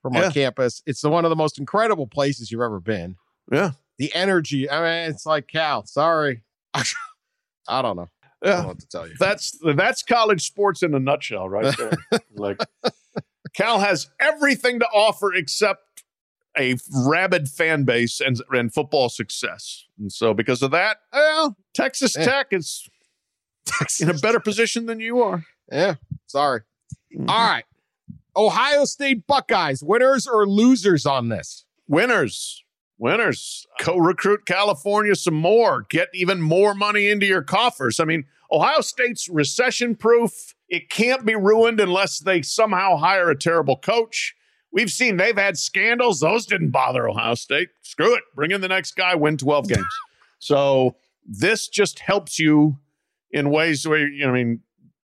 [0.02, 0.82] from our campus.
[0.86, 3.16] It's the, one of the most incredible places you've ever been.
[3.50, 3.72] Yeah.
[3.98, 4.68] The energy.
[4.70, 5.86] I mean, it's like Cal.
[5.86, 6.42] Sorry,
[6.74, 7.70] I don't know.
[7.72, 8.08] I don't know
[8.42, 8.66] Yeah.
[8.66, 9.14] what to tell you.
[9.18, 11.92] That's that's college sports in a nutshell, right there.
[12.34, 12.58] like
[13.54, 16.03] Cal has everything to offer except
[16.58, 16.76] a
[17.06, 19.84] rabid fan base and and football success.
[19.98, 22.24] And so because of that, well, Texas Yeah.
[22.24, 22.88] Tech is
[24.00, 25.44] in a better position than you are.
[25.70, 25.94] Yeah.
[26.26, 26.60] Sorry.
[27.16, 27.30] Mm-hmm.
[27.30, 27.64] All right.
[28.36, 31.64] Ohio State Buckeyes, winners or losers on this?
[31.88, 32.62] Winners.
[32.98, 33.66] Winners.
[33.80, 35.86] Co recruit California some more.
[35.88, 38.00] Get even more money into your coffers.
[38.00, 40.54] I mean, Ohio State's recession proof.
[40.68, 44.34] It can't be ruined unless they somehow hire a terrible coach.
[44.74, 46.20] We've seen they've had scandals.
[46.20, 47.68] Those didn't bother Ohio State.
[47.82, 48.24] Screw it.
[48.34, 49.86] Bring in the next guy, win 12 games.
[50.40, 52.78] so this just helps you
[53.30, 54.60] in ways where, you know, I mean,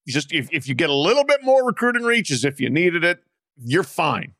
[0.07, 3.21] just if, if you get a little bit more recruiting reaches, if you needed it,
[3.57, 4.35] you're fine.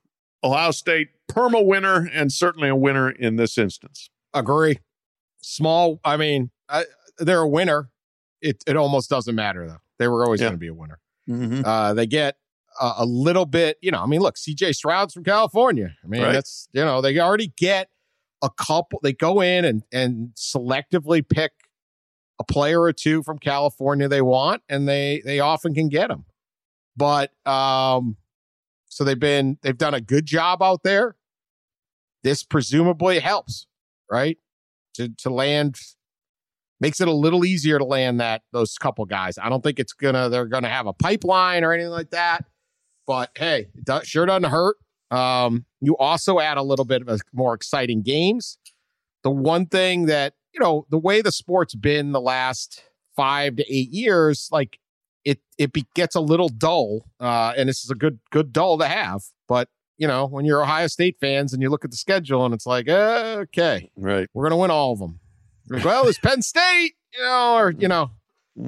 [0.45, 4.11] Ohio State, perma winner, and certainly a winner in this instance.
[4.35, 4.79] Agree.
[5.41, 5.99] Small.
[6.05, 6.85] I mean, I,
[7.19, 7.89] they're a winner.
[8.43, 9.79] It it almost doesn't matter though.
[9.99, 10.49] They were always Yeah.
[10.49, 11.01] going to be a winner.
[11.65, 12.37] Uh, they get
[12.81, 13.79] a, a little bit.
[13.83, 14.73] You know, I mean, look, C.J.
[14.73, 15.95] Stroud's from California.
[16.03, 16.33] I mean, Right.
[16.33, 17.89] that's you know they already get
[18.43, 19.01] a couple.
[19.03, 21.53] They go in and and selectively pick
[22.39, 26.25] a player or two from California they want, and they they often can get them.
[26.97, 28.17] But um,
[28.89, 31.17] so they've been they've done a good job out there.
[32.23, 33.67] This presumably helps,
[34.11, 34.39] right?
[34.95, 35.77] To to land
[36.81, 39.39] makes it a little easier to land that those couple guys.
[39.39, 42.45] I don't think it's gonna they're gonna have a pipeline or anything like that.
[43.07, 44.77] But hey, it do, sure doesn't hurt.
[45.11, 48.59] Um, you also add a little bit of a, more exciting games.
[49.23, 52.83] The one thing that you know, the way the sport's been the last
[53.15, 54.79] five to eight years, like
[55.25, 58.79] it it be, gets a little dull, uh, and this is a good good dull
[58.79, 59.23] to have.
[59.49, 62.53] But you know, when you're Ohio State fans and you look at the schedule and
[62.55, 64.29] it's like, uh, okay, Right.
[64.35, 65.21] we're gonna win all of them.
[65.85, 68.11] Well, it's Penn State, you know, or you know,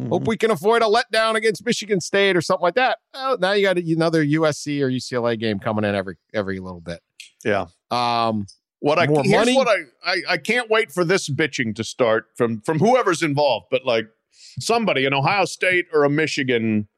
[0.08, 2.98] hope we can avoid a letdown against Michigan State or something like that.
[3.14, 7.00] Well, now you got another USC or UCLA game coming in every every little bit.
[7.44, 7.66] Yeah.
[7.90, 8.46] Um,
[8.80, 9.56] What I More here's money?
[9.56, 13.66] what I, I I can't wait for this bitching to start from from whoever's involved,
[13.70, 14.06] but like
[14.60, 16.88] somebody in Ohio State or a Michigan,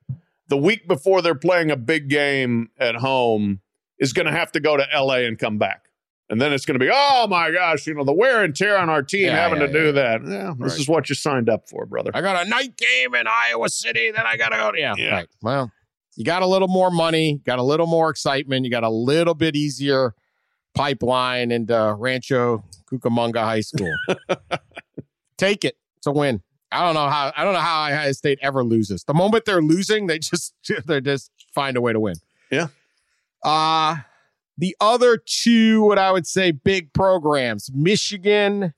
[0.48, 3.60] the week before they're playing a big game at home
[3.98, 5.84] is going to have to go to LA and come back.
[6.30, 8.78] And then it's going to be, oh my gosh, you know, the wear and tear
[8.78, 9.92] on our team Yeah, having yeah, to do yeah.
[9.92, 10.20] that.
[10.24, 10.80] Yeah, this Right.
[10.80, 12.12] is what you signed up for, brother.
[12.14, 14.70] I got a night game in Iowa City, then I gotta go.
[14.78, 15.10] Yeah, Yeah.
[15.14, 15.28] right.
[15.42, 15.72] Well,
[16.16, 19.34] you got a little more money, got a little more excitement, you got a little
[19.34, 20.14] bit easier
[20.74, 23.92] pipeline into Rancho Cucamonga High School.
[25.36, 25.76] Take it.
[25.96, 26.42] It's a win.
[26.72, 27.32] I don't know how.
[27.36, 29.02] I don't know how Ohio State ever loses.
[29.02, 30.54] The moment they're losing, they just
[30.86, 32.14] they just find a way to win.
[32.50, 32.68] Yeah.
[33.42, 33.96] Uh
[34.60, 38.74] the other two, what I would say, big programs: Michigan,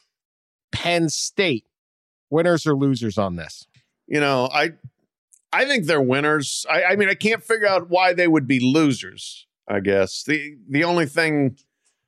[0.70, 1.66] Penn State.
[2.30, 3.66] Winners or losers on this?
[4.06, 4.70] you know, I
[5.52, 6.64] I think they're winners.
[6.70, 9.46] I, I mean, I can't figure out why they would be losers.
[9.68, 11.56] I guess the the only thing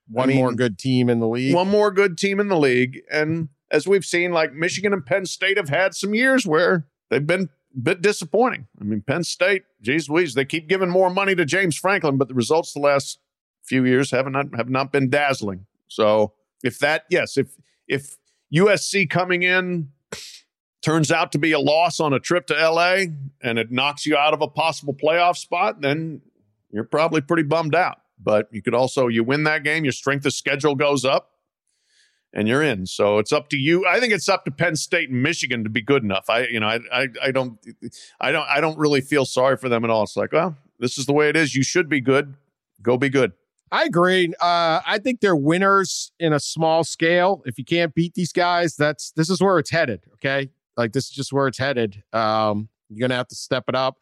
[0.09, 1.55] One I mean, more good team in the league.
[1.55, 5.27] one more good team in the league, and as we've seen, like Michigan and Penn
[5.27, 8.67] State have had some years where they've been a bit disappointing.
[8.81, 12.29] I mean, Penn State, geez Louise, they keep giving more money to James Franklin, but
[12.29, 13.19] the results the last
[13.65, 15.67] few years have not have not been dazzling.
[15.89, 17.57] So if that, yes, if
[17.89, 18.17] if
[18.53, 19.91] USC coming in
[20.83, 23.07] turns out to be a loss on a trip to LA
[23.43, 26.21] and it knocks you out of a possible playoff spot, then
[26.71, 27.99] you're probably pretty bummed out.
[28.23, 31.33] But you could also you win that game, your strength of schedule goes up,
[32.33, 32.87] and you're in.
[32.87, 33.87] So it's up to you.
[33.87, 36.29] I think it's up to Penn State and Michigan to be good enough.
[36.29, 37.59] I you know I I, I don't
[38.21, 40.03] I don't I don't really feel sorry for them at all.
[40.03, 41.55] It's like well this is the way it is.
[41.55, 42.35] You should be good.
[42.83, 43.33] Go be good.
[43.73, 44.29] I agree.
[44.41, 47.43] Uh, I think they're winners in a small scale.
[47.47, 50.05] If you can't beat these guys, that's this is where it's headed.
[50.15, 52.03] Okay, like this is just where it's headed.
[52.13, 53.97] Um, you're gonna have to step it up.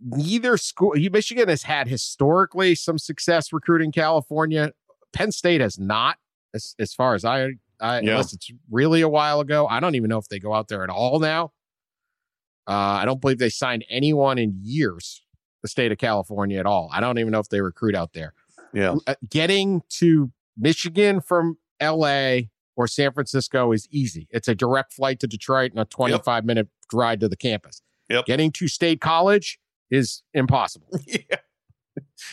[0.00, 4.72] neither school, Michigan has had historically some success recruiting California.
[5.12, 6.18] Penn State has not,
[6.54, 8.12] as, as far as I, I Yeah.
[8.12, 9.66] unless it's really a while ago.
[9.66, 11.52] I don't even know if they go out there at all now.
[12.68, 12.72] Uh,
[13.02, 15.24] I don't believe they signed anyone in years,
[15.62, 16.88] the state of California at all.
[16.92, 18.34] I don't even know if they recruit out there.
[18.72, 18.96] Yeah.
[19.06, 22.38] Uh, getting to Michigan from LA
[22.76, 24.28] or San Francisco is easy.
[24.30, 27.82] It's a direct flight to Detroit and a 25 minute ride to the campus.
[28.08, 28.26] Yep.
[28.26, 29.58] Getting to State College
[29.90, 30.88] is impossible.
[31.06, 31.36] Yeah.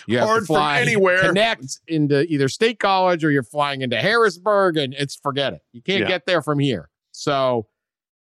[0.08, 1.22] You have Hard to from anywhere.
[1.22, 5.62] connect into either State College or you're flying into Harrisburg, and it's forget it.
[5.74, 6.08] You can't Yeah.
[6.08, 6.90] get there from here.
[7.12, 7.68] So,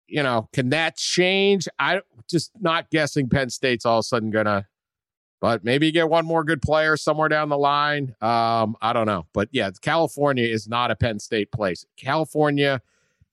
[0.08, 1.68] you know, can that change?
[1.80, 4.68] I just not guessing Penn State's all of a sudden gonna,
[5.42, 8.16] but maybe you get one more good player somewhere down the line.
[8.22, 11.86] Um, I don't know, but yeah, California is not a Penn State place.
[11.98, 12.82] California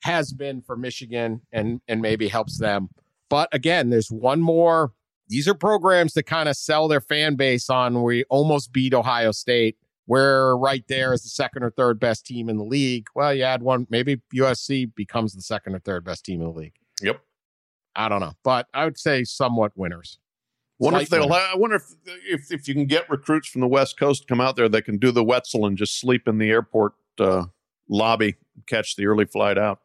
[0.02, 2.88] has been for Michigan, and and maybe helps them.
[3.28, 4.92] But again, there's one more.
[5.28, 8.02] These are programs that kind of sell their fan base on.
[8.02, 9.76] We almost beat Ohio State.
[10.06, 13.09] We're right there as the second or third best team in the league.
[13.14, 16.59] Well, you add one, maybe USC becomes the second or third best team in the
[16.59, 16.76] league.
[17.02, 17.20] Yep.
[17.94, 20.18] I don't know, but I would say somewhat winners.
[20.79, 21.29] Wonder if they'll.
[21.29, 21.49] winners.
[21.53, 24.41] I wonder if if if you can get recruits from the West Coast to come
[24.41, 27.47] out there, they can do the Wetzel and just sleep in the airport uh,
[27.89, 29.81] lobby, catch the early flight out.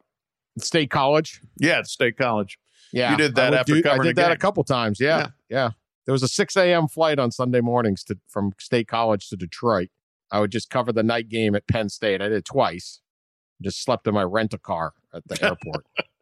[0.58, 1.40] State College.
[1.58, 2.58] Yeah, at State College.
[2.92, 5.00] Yeah, You did that I after do- I did a that a couple times.
[5.00, 5.26] Yeah, Yeah.
[5.50, 5.70] yeah,
[6.06, 6.86] There was a six a.m.
[6.86, 9.88] flight on Sunday mornings to from State College to Detroit.
[10.30, 12.20] I would just cover the night game at Penn State.
[12.22, 13.00] I did it twice.
[13.62, 15.86] Just slept in my rent a car at the airport.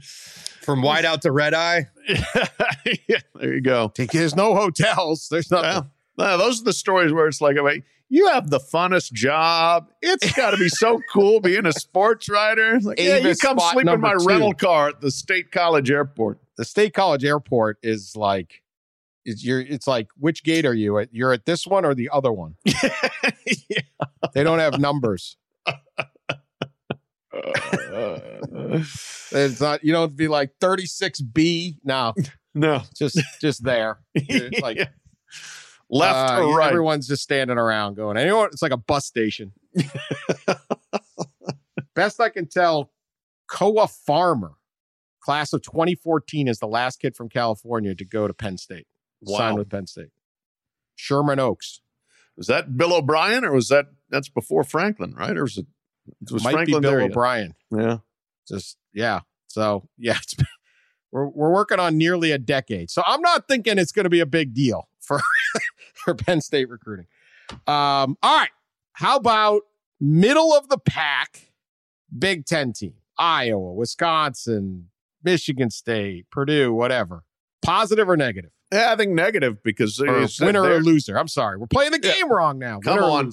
[0.00, 1.86] From whiteout to red eye.
[2.08, 3.92] yeah, there you go.
[3.96, 5.28] There's no hotels.
[5.30, 5.90] There's nothing.
[6.16, 9.90] Well, no, those are the stories where it's like, wait, you have the funnest job.
[10.00, 12.78] It's got to be so cool being a sports writer.
[12.80, 14.24] Like, yeah, you come sleep in my two.
[14.24, 16.38] rental car at the State College Airport.
[16.56, 18.62] the State College Airport is like,
[19.24, 19.60] it's you're.
[19.60, 21.12] It's like, which gate are you at?
[21.12, 22.54] You're at this one or the other one?
[22.64, 23.80] yeah.
[24.34, 25.36] They don't have numbers.
[29.32, 29.84] It's not.
[29.84, 31.76] You don't be like 36B.
[31.84, 32.14] No,
[32.54, 33.98] no, just just there.
[34.14, 34.78] It's like
[35.90, 36.68] left uh, or right.
[36.68, 38.16] Everyone's just standing around going.
[38.16, 38.48] Anyone?
[38.52, 39.52] It's like a bus station.
[41.94, 42.90] Best I can tell,
[43.48, 44.52] Koa Farmer,
[45.20, 48.86] class of 2014, is the last kid from California to go to Penn State.
[49.22, 49.38] Wow.
[49.38, 50.10] Signed with Penn State.
[50.94, 51.80] Sherman Oaks.
[52.36, 55.36] Was that Bill O'Brien or was that that's before Franklin, right?
[55.36, 55.66] Or was it
[56.30, 57.00] was Might Franklin be Bill?
[57.02, 57.54] O'Brien.
[57.70, 57.98] Yeah.
[58.48, 59.20] Just yeah.
[59.48, 60.34] So yeah, it's,
[61.12, 62.90] we're we're working on nearly a decade.
[62.90, 65.20] So I'm not thinking it's going to be a big deal for
[65.94, 67.06] for Penn State recruiting.
[67.66, 68.50] Um, all right.
[68.94, 69.62] How about
[70.00, 71.52] middle of the pack
[72.16, 72.94] Big Ten team?
[73.18, 74.88] Iowa, Wisconsin,
[75.22, 77.24] Michigan State, Purdue, whatever.
[77.62, 78.50] Positive or negative?
[78.72, 81.18] Yeah, I think negative because Or winner or loser?
[81.18, 81.56] I'm sorry.
[81.56, 82.12] We're playing the Yeah.
[82.14, 82.80] game wrong now.
[82.80, 83.32] Come Winner or on.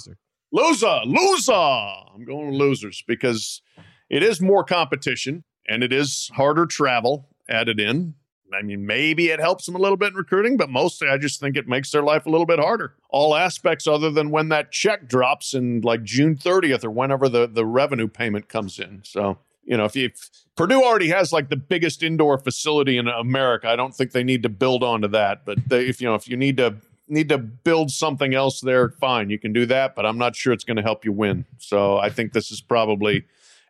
[0.54, 1.02] Loser?
[1.06, 1.52] Loser.
[1.52, 3.62] I'm going to losers because
[4.10, 8.14] it is more competition and it is harder travel added in.
[8.54, 11.40] I mean, maybe it helps them a little bit in recruiting, but mostly I just
[11.40, 12.94] think it makes their life a little bit harder.
[13.10, 17.48] All aspects other than when that check drops in like June 30th or whenever the,
[17.48, 19.02] the revenue payment comes in.
[19.04, 23.08] So, you know, if, you, if Purdue already has like the biggest indoor facility in
[23.08, 25.46] America, I don't think they need to build onto that.
[25.46, 26.76] But they, if you know, if you need to
[27.08, 29.96] need to build something else there, fine, you can do that.
[29.96, 31.46] But I'm not sure it's going to help you win.
[31.58, 33.26] So I think this is probably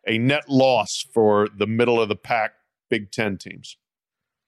[0.06, 2.52] a net loss for the middle of the pack
[2.90, 3.76] Big Ten teams.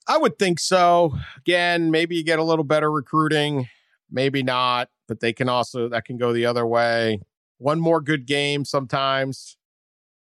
[0.09, 1.17] I would think so.
[1.39, 3.69] Again, maybe you get a little better recruiting,
[4.11, 7.21] maybe not, but they can also that can go the other way.
[7.59, 9.57] One more good game sometimes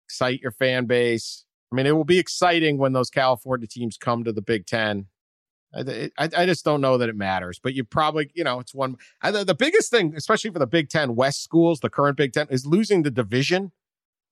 [0.07, 1.45] excite your fan base.
[1.73, 5.07] I mean, it will be exciting when those California teams come to the Big Ten.
[5.77, 8.75] I, I, I just don't know that it matters, but you probably, you know, it's
[8.75, 8.97] one.
[9.23, 12.33] I, the the biggest thing, especially for the Big Ten West schools, the current Big
[12.33, 13.73] Ten, is losing the division.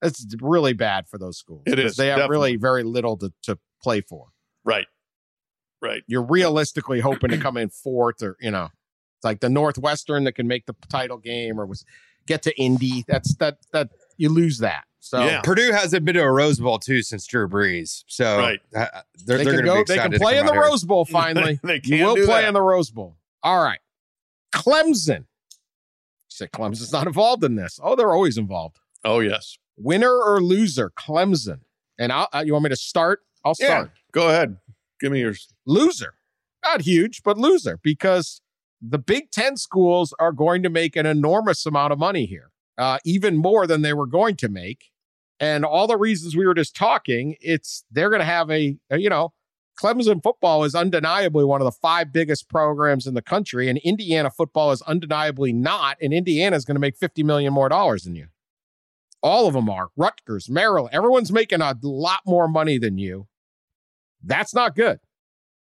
[0.01, 1.63] That's really bad for those schools.
[1.65, 2.35] It is, They have definitely.
[2.37, 4.27] really very little to, to play for
[4.65, 4.87] Right.
[5.81, 6.03] Right.
[6.07, 8.65] you're realistically hoping to come in fourth or you know
[9.17, 11.85] it's like the northwestern that can make the title game or was
[12.27, 15.41] get to indy that's that that you lose that so Yeah.
[15.41, 18.03] Purdue hasn't been to a Rose Bowl too since Drew Brees.
[18.07, 18.59] So Right.
[18.75, 18.87] uh,
[19.25, 20.61] they're, they they're can going to be go they can play in the here.
[20.61, 22.45] rose bowl finally They you can will play that.
[22.47, 23.79] in the rose bowl all right
[24.53, 29.57] clemson you said clemson's not involved in this oh they're always involved Oh, yes.
[29.77, 31.59] winner or loser clemson
[31.99, 33.69] and I'll, uh, you want me to start i'll start.
[33.69, 33.75] Yeah.
[33.77, 34.57] start Go ahead.
[35.01, 35.49] Give me yours.
[35.65, 36.13] loser.
[36.63, 38.39] Not huge, but loser because
[38.81, 42.97] the Big Ten schools are going to make an enormous amount of money here, uh,
[43.03, 44.91] even more than they were going to make.
[45.39, 49.09] And all the reasons we were just talking, it's they're going to have a, you
[49.09, 49.33] know
[49.75, 54.29] Clemson football is undeniably one of the five biggest programs in the country, and Indiana
[54.29, 55.97] football is undeniably not.
[56.01, 58.27] And Indiana is going to make 50 million more dollars than you.
[59.21, 59.89] All of them are.
[59.97, 63.27] Rutgers, Maryland, everyone's making a lot more money than you.
[64.23, 64.99] That's not good.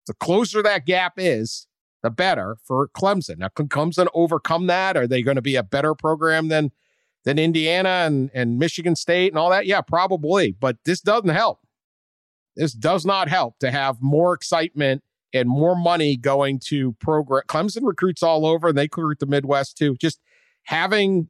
[0.06, 1.66] The closer that gap is,
[2.02, 3.38] the better for Clemson.
[3.38, 4.96] Now, can Clemson overcome that?
[4.96, 6.70] Are they going to be a better program than
[7.24, 9.66] than Indiana and, and Michigan State and all that?
[9.66, 10.52] Yeah, probably.
[10.52, 11.60] But this doesn't help.
[12.56, 15.02] This does not help to have more excitement
[15.32, 17.42] and more money going to program.
[17.48, 19.96] Clemson recruits all over, and they recruit the Midwest too.
[19.96, 20.20] Just
[20.64, 21.28] having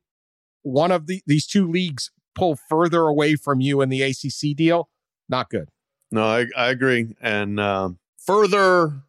[0.62, 4.90] one of the, these two leagues pull further away from you in the ACC deal,
[5.28, 5.68] not good.
[6.11, 7.14] No, I, I agree.
[7.20, 9.03] And uh, further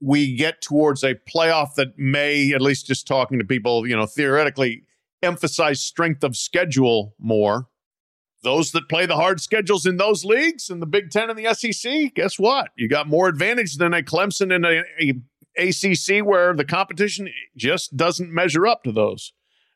[0.00, 4.06] we get towards a playoff that may, at least just talking to people, you know,
[4.06, 4.84] theoretically
[5.22, 7.68] emphasize strength of schedule more.
[8.42, 11.52] Those that play the hard schedules in those leagues in the Big Ten and the
[11.54, 12.70] SEC, guess what?
[12.76, 15.20] You got more advantage than a Clemson and a, a
[15.58, 19.32] ACC where the competition just doesn't measure up to those.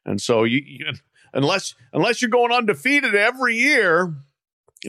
[0.07, 0.93] And so you, you
[1.33, 4.15] unless unless you're going undefeated every year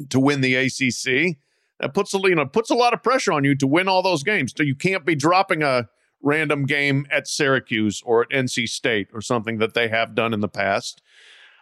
[0.09, 1.37] to win the ACC,
[1.79, 4.03] that puts a you know puts a lot of pressure on you to win all
[4.03, 4.53] those games.
[4.55, 5.89] So you can't be dropping a
[6.23, 10.39] random game at Syracuse or at NC State or something that they have done in
[10.39, 11.01] the past,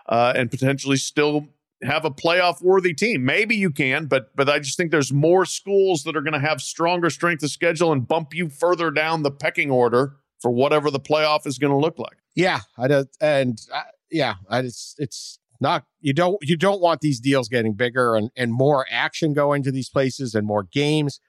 [0.08, 1.48] uh, and potentially still
[1.84, 3.26] have a playoff worthy team.
[3.26, 6.40] Maybe you can, but but I just think there's more schools that are going to
[6.40, 10.90] have stronger strength of schedule and bump you further down the pecking order for whatever
[10.90, 12.18] the playoff is going to look like.
[12.36, 17.02] Yeah, I do, and uh, yeah, I, it's it's not you don't you don't want
[17.02, 21.20] these deals getting bigger and and more action going to these places and more games.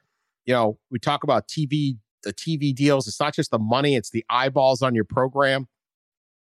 [0.44, 3.06] You know, we talk about TV the TV deals.
[3.06, 5.68] It's not just the money; it's the eyeballs on your program.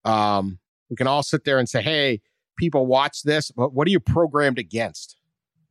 [0.03, 0.59] Um,
[0.89, 2.21] we can all sit there and say, "Hey,
[2.57, 5.17] people watch this, but what are you programmed against?"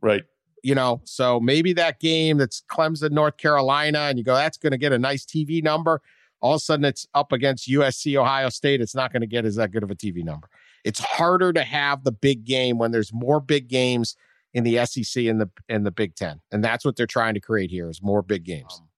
[0.00, 0.24] Right.
[0.62, 4.72] You know, so maybe that game that's Clemson, North Carolina, and you go, "That's going
[4.72, 6.00] to get a nice TV number."
[6.40, 8.82] All of a sudden, it's up against USC, Ohio State.
[8.82, 10.50] It's not going to get as that good of a TV number.
[10.84, 14.14] It's harder to have the big game when there's more big games
[14.52, 17.40] in the SEC and the and the Big Ten, and that's what they're trying to
[17.40, 18.78] create here is more big games.
[18.80, 18.88] Um,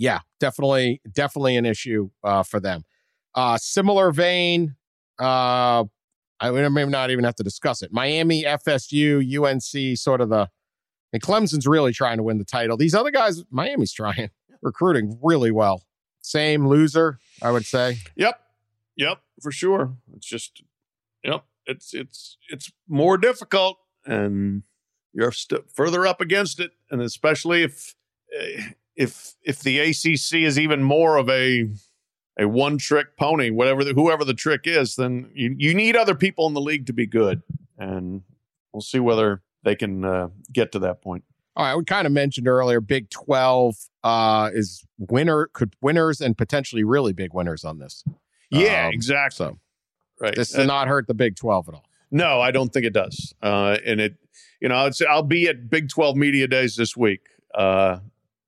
[0.00, 2.84] yeah, definitely, definitely an issue uh, for them.
[3.34, 4.74] Uh, similar vein,
[5.20, 5.84] uh,
[6.40, 7.92] I may not even have to discuss it.
[7.92, 10.48] Miami, FSU, UNC, sort of the,
[11.12, 12.78] and Clemson's really trying to win the title.
[12.78, 14.30] These other guys, Miami's trying,
[14.62, 15.82] recruiting really well.
[16.22, 17.98] Same loser, I would say.
[18.16, 18.40] Yep,
[18.96, 19.98] yep, for sure.
[20.16, 20.62] It's just,
[21.22, 23.76] yep, it's it's it's more difficult,
[24.06, 24.62] and
[25.12, 27.94] you're st- further up against it, and especially if
[28.38, 28.62] eh,
[29.00, 31.66] if if the ACC is even more of a
[32.38, 36.14] a one trick pony, whatever the, whoever the trick is, then you you need other
[36.14, 37.42] people in the league to be good,
[37.78, 38.22] and
[38.72, 41.24] we'll see whether they can uh, get to that point.
[41.56, 43.74] All right, we kind of mentioned earlier, Big Twelve
[44.04, 48.04] uh, is winner could winners and potentially really big winners on this.
[48.50, 49.46] Yeah, um, exactly.
[49.46, 49.58] So,
[50.20, 51.86] right, this does not hurt the Big Twelve at all.
[52.10, 53.32] No, I don't think it does.
[53.40, 54.16] Uh, and it,
[54.60, 57.22] you know, I'll be at Big Twelve Media Days this week.
[57.54, 58.00] Uh,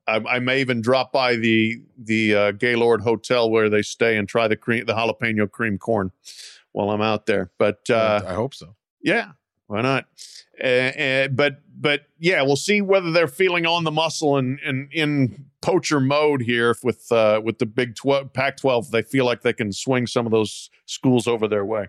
[0.06, 4.28] I, I, may even drop by the the uh, Gaylord Hotel where they stay and
[4.28, 6.10] try the cream, the jalapeno cream corn
[6.72, 7.50] while I'm out there.
[7.58, 8.74] But uh, I hope so.
[9.02, 9.32] Yeah,
[9.66, 10.06] why not?
[10.62, 14.88] Uh, uh, but but yeah, we'll see whether they're feeling on the muscle and, and
[14.92, 18.90] in poacher mode here with uh, with the Big 12, Pac-12.
[18.90, 21.88] They feel like they can swing some of those schools over their way.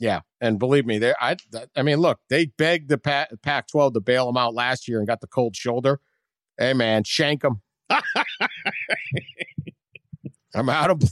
[0.00, 1.36] Yeah, and believe me, they I
[1.76, 5.20] I mean, look, they begged the Pac-12 to bail them out last year and got
[5.20, 6.00] the cold shoulder.
[6.58, 7.60] Hey man, shank them.
[10.54, 11.02] I'm out of.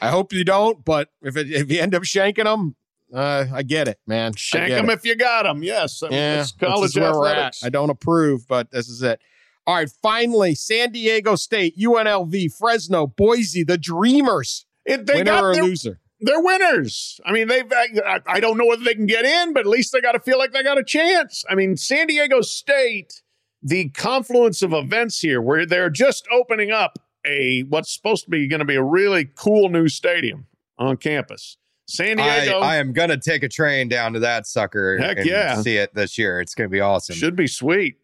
[0.00, 2.76] I hope you don't, but if it, if you end up shanking them,
[3.12, 4.34] uh, I get it, man.
[4.34, 5.62] Shank them if you got them.
[5.62, 6.02] Yes.
[6.02, 6.44] I mean, yeah.
[6.60, 7.56] college where we're at.
[7.62, 9.20] I don't approve, but this is it.
[9.66, 9.90] All right.
[10.02, 14.66] Finally, San Diego State, UNLV, Fresno, Boise, the Dreamers.
[14.84, 16.00] It, they winner got or their, loser?
[16.20, 17.20] They're winners.
[17.24, 17.70] I mean, they've.
[17.70, 20.20] I, I don't know whether they can get in, but at least they got to
[20.20, 21.44] feel like they got a chance.
[21.48, 23.21] I mean, San Diego State,
[23.62, 28.48] the confluence of events here, where they're just opening up a what's supposed to be
[28.48, 30.46] going to be a really cool new stadium
[30.78, 31.56] on campus.
[31.86, 32.60] San Diego.
[32.60, 34.96] I, I, am gonna take a train down to that sucker.
[34.98, 36.40] Heck yeah, see it this year.
[36.40, 37.16] It's gonna be awesome.
[37.16, 37.96] Should be sweet.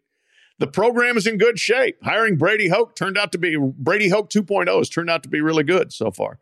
[0.59, 1.97] The program is in good shape.
[2.03, 5.41] Hiring Brady Hoke turned out to be Brady Hoke 2.0 has turned out to be
[5.41, 6.39] really good so far.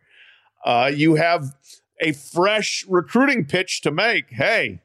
[0.64, 1.55] Uh, you have
[2.01, 4.31] a fresh recruiting pitch to make.
[4.31, 4.81] Hey,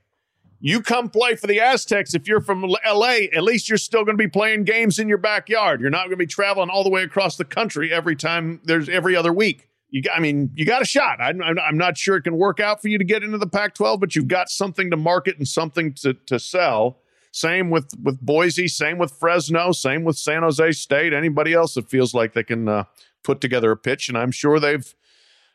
[0.62, 2.14] you come play for the Aztecs.
[2.14, 5.18] If you're from LA, at least you're still going to be playing games in your
[5.18, 5.82] backyard.
[5.82, 8.88] You're not going to be traveling all the way across the country every time there's
[8.88, 11.22] every other week you I mean, you got a shot.
[11.22, 14.00] I'm, I'm not sure it can work out for you to get into the Pac-12,
[14.00, 17.00] but you've got something to market and something to to sell.
[17.32, 18.68] Same with with Boise.
[18.68, 19.74] Same with Fresno.
[19.74, 21.14] Same with San Jose State.
[21.14, 22.86] Anybody else that feels like they can uh,
[23.24, 24.96] put together a pitch, and I'm sure they've,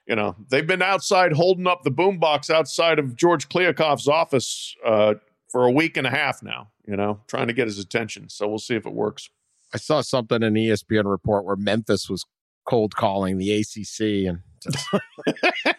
[0.07, 5.15] you know, they've been outside holding up the boombox outside of George Kliavkoff's office uh,
[5.51, 6.69] for a week and a half now.
[6.87, 8.29] You know, trying to get his attention.
[8.29, 9.29] So we'll see if it works.
[9.75, 12.25] I saw something in the ESPN report where Memphis was
[12.65, 14.41] cold calling the ACC, and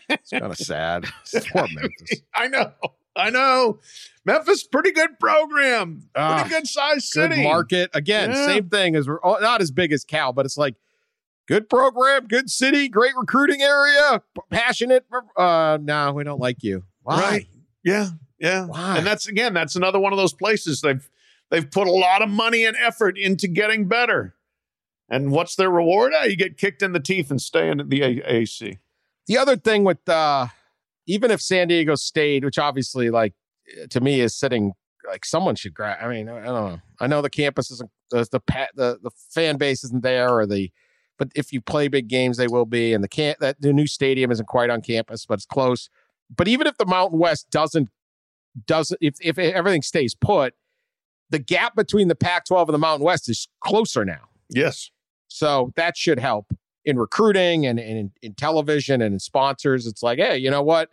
[0.10, 1.06] it's kind of sad.
[1.52, 2.22] Poor Memphis.
[2.36, 2.72] I know.
[3.16, 3.80] I know.
[4.26, 7.44] Memphis, pretty good program, pretty Ah, good size Good city.
[7.44, 7.90] market.
[7.94, 8.46] Again, Yeah.
[8.46, 10.76] same thing as we're oh, not as big as Cal, but it's like
[11.48, 14.22] good program, good city, great recruiting area,
[14.52, 15.06] passionate.
[15.36, 16.84] Uh, no, we don't like you.
[17.04, 17.20] Why?
[17.22, 17.48] Right.
[17.84, 18.66] Yeah, yeah.
[18.66, 18.98] Why?
[18.98, 21.10] And that's again, that's another one of those places they've
[21.50, 24.36] they've put a lot of money and effort into getting better.
[25.10, 26.12] And what's their reward?
[26.16, 28.80] Ah, you get kicked in the teeth and stay in the AAC.
[29.28, 30.48] The other thing with uh
[31.08, 33.34] even if San Diego stayed, which obviously like
[33.90, 34.74] to me is sitting
[35.08, 36.00] like someone should grab.
[36.02, 36.82] I mean, I don't know.
[37.00, 38.42] I know the campus isn't the the
[38.76, 40.72] the, the fan base isn't there or the
[41.18, 42.94] but if you play big games, they will be.
[42.94, 45.90] And the can that the new stadium isn't quite on campus, but it's close.
[46.36, 47.90] But even if the Mountain West doesn't
[48.66, 50.54] doesn't if if everything stays put,
[51.30, 54.30] the gap between the Pac-12 and the Mountain West is closer now.
[54.50, 54.92] Yes.
[55.28, 56.54] So that should help
[56.86, 59.86] in recruiting and, and in, in television and in sponsors.
[59.86, 60.90] It's like, hey, you know what?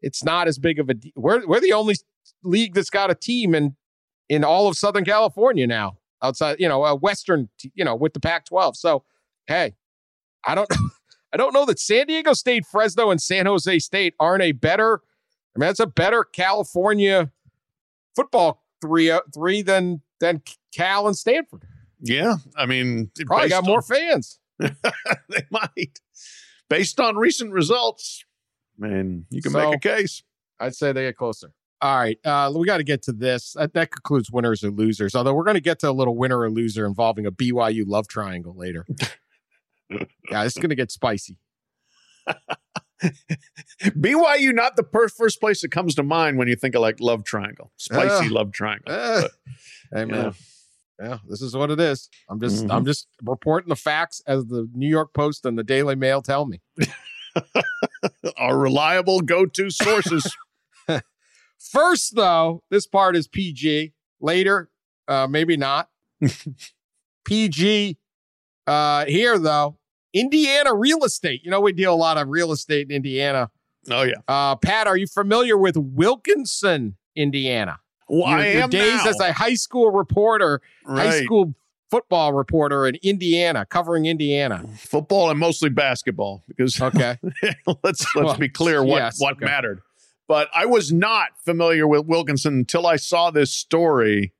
[0.00, 0.94] It's not as big of a.
[0.94, 1.96] de- We're we're the only
[2.44, 3.76] league that's got a team in
[4.28, 5.98] in all of Southern California now.
[6.22, 8.76] Outside, you know, a Western, you know, with the Pac-12.
[8.76, 9.02] So,
[9.46, 9.74] hey,
[10.46, 10.68] I don't,
[11.32, 15.00] I don't know that San Diego State, Fresno, and San Jose State aren't a better.
[15.54, 17.30] I mean, it's a better California
[18.16, 20.42] football three uh, three than than
[20.74, 21.64] Cal and Stanford.
[22.00, 22.36] Yeah.
[22.56, 24.38] I mean, Probably got more fans.
[24.58, 26.00] they might.
[26.68, 28.24] Based on recent results,
[28.78, 30.22] man, you can So- make a case.
[30.60, 31.52] I'd say they get closer.
[31.80, 33.54] All right, uh, we got to get to this.
[33.58, 35.16] That, that concludes winners or losers.
[35.16, 38.06] Although we're going to get to a little winner or loser involving a BYU love
[38.06, 38.86] triangle later.
[40.30, 41.36] yeah, it's going to get spicy.
[43.82, 47.00] BYU, not the per- first place that comes to mind when you think of like
[47.00, 48.30] love triangle, spicy Ugh.
[48.32, 48.92] love triangle.
[48.94, 49.30] Eh, But,
[49.92, 50.04] hey yeah.
[50.04, 50.34] man,
[51.02, 52.08] yeah, this is what it is.
[52.28, 52.72] I'm just, Mhm.
[52.72, 56.46] I'm just reporting the facts as the New York Post and the Daily Mail tell
[56.46, 56.60] me.
[58.36, 60.36] Our reliable go-to sources.
[61.58, 63.94] First, though, this part is PG.
[64.20, 64.70] Later,
[65.08, 65.88] uh, maybe not.
[67.24, 67.98] PG.
[68.66, 69.78] Uh, here, though,
[70.12, 71.42] Indiana real estate.
[71.44, 73.50] You know, we deal a lot of real estate in Indiana.
[73.90, 77.78] oh yeah, Uh, Pat, are you familiar with Wilkinson, Indiana?
[78.08, 79.10] well, your, I your am days now.
[79.10, 81.54] as a high school reporter, high school
[81.90, 84.64] football reporter in Indiana, covering Indiana.
[84.78, 87.18] football and mostly basketball because Okay.
[87.82, 89.44] let's let's Well, be clear what yes, what okay.
[89.46, 89.80] mattered.
[90.28, 94.32] But I was not familiar with Wilkinson until I saw this story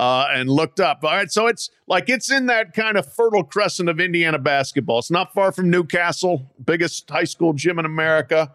[0.00, 1.00] uh, and looked up.
[1.04, 4.98] All right, so it's like it's in that kind of fertile crescent of Indiana basketball.
[5.00, 8.52] It's not far from Newcastle, biggest high school gym in America.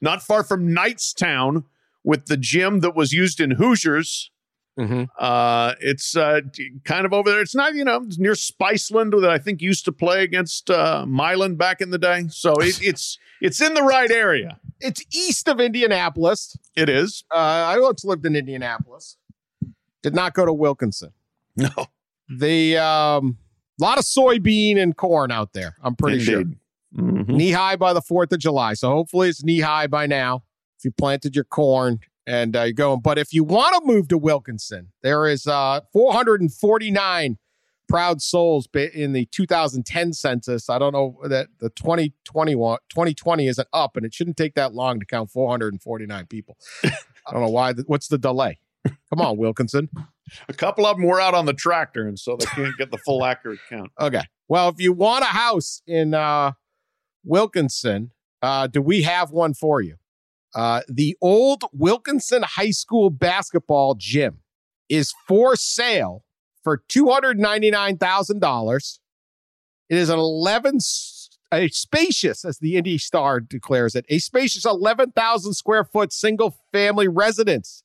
[0.00, 1.64] Not far from Knightstown,
[2.04, 4.30] with the gym that was used in Hoosiers.
[4.78, 6.40] hmm Uh, it's uh,
[6.84, 7.42] kind of over there.
[7.42, 11.04] It's not, you know, it's near Spiceland that I think used to play against uh,
[11.06, 12.28] Milan back in the day.
[12.30, 14.58] So it, it's it's in the right area.
[14.80, 16.56] It's east of Indianapolis.
[16.76, 17.24] It is.
[17.30, 19.16] Uh, I once lived in Indianapolis.
[20.02, 21.12] Did not go to Wilkinson.
[21.56, 21.70] No,
[22.28, 23.38] The um,
[23.80, 25.74] a lot of soybean and corn out there.
[25.82, 26.58] I'm pretty sure Indeed.
[26.96, 27.28] Mhm.
[27.28, 28.74] knee high by the Fourth of July.
[28.74, 30.44] So hopefully it's knee high by now.
[30.78, 34.08] If you planted your corn and uh, you're going, but if you want to move
[34.08, 37.38] to Wilkinson, there is uh 449
[37.88, 40.68] proud souls in the 2010 census.
[40.70, 45.00] I don't know that the 2021 2020 isn't up, and it shouldn't take that long
[45.00, 46.56] to count 449 people.
[46.84, 47.72] I don't know why.
[47.86, 48.58] What's the delay?
[48.86, 49.88] Come on, Wilkinson.
[50.48, 52.98] A couple of them were out on the tractor, and so they can't get the
[52.98, 53.90] full accurate count.
[54.00, 54.22] Okay.
[54.48, 56.52] Well, if you want a house in uh,
[57.24, 58.12] Wilkinson,
[58.42, 59.96] uh, do we have one for you?
[60.54, 64.38] Uh, the old Wilkinson High School basketball gym
[64.88, 66.24] is for sale
[66.64, 69.00] for two hundred ninety nine thousand dollars.
[69.90, 74.64] It is an eleven, s- a spacious, as the Indy Star declares it, a spacious
[74.64, 77.82] eleven thousand square foot single family residence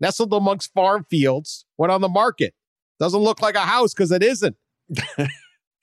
[0.00, 1.66] nestled amongst farm fields.
[1.76, 2.54] Went on the market.
[2.98, 4.56] Doesn't look like a house because it isn't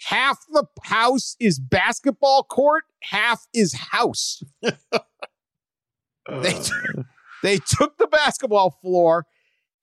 [0.02, 4.44] half the house is basketball court, half is house.
[4.62, 6.60] They,
[7.44, 9.26] they took the basketball floor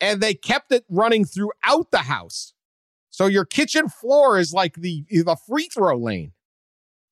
[0.01, 2.53] and they kept it running throughout the house.
[3.11, 6.33] So your kitchen floor is like the, the free throw lane.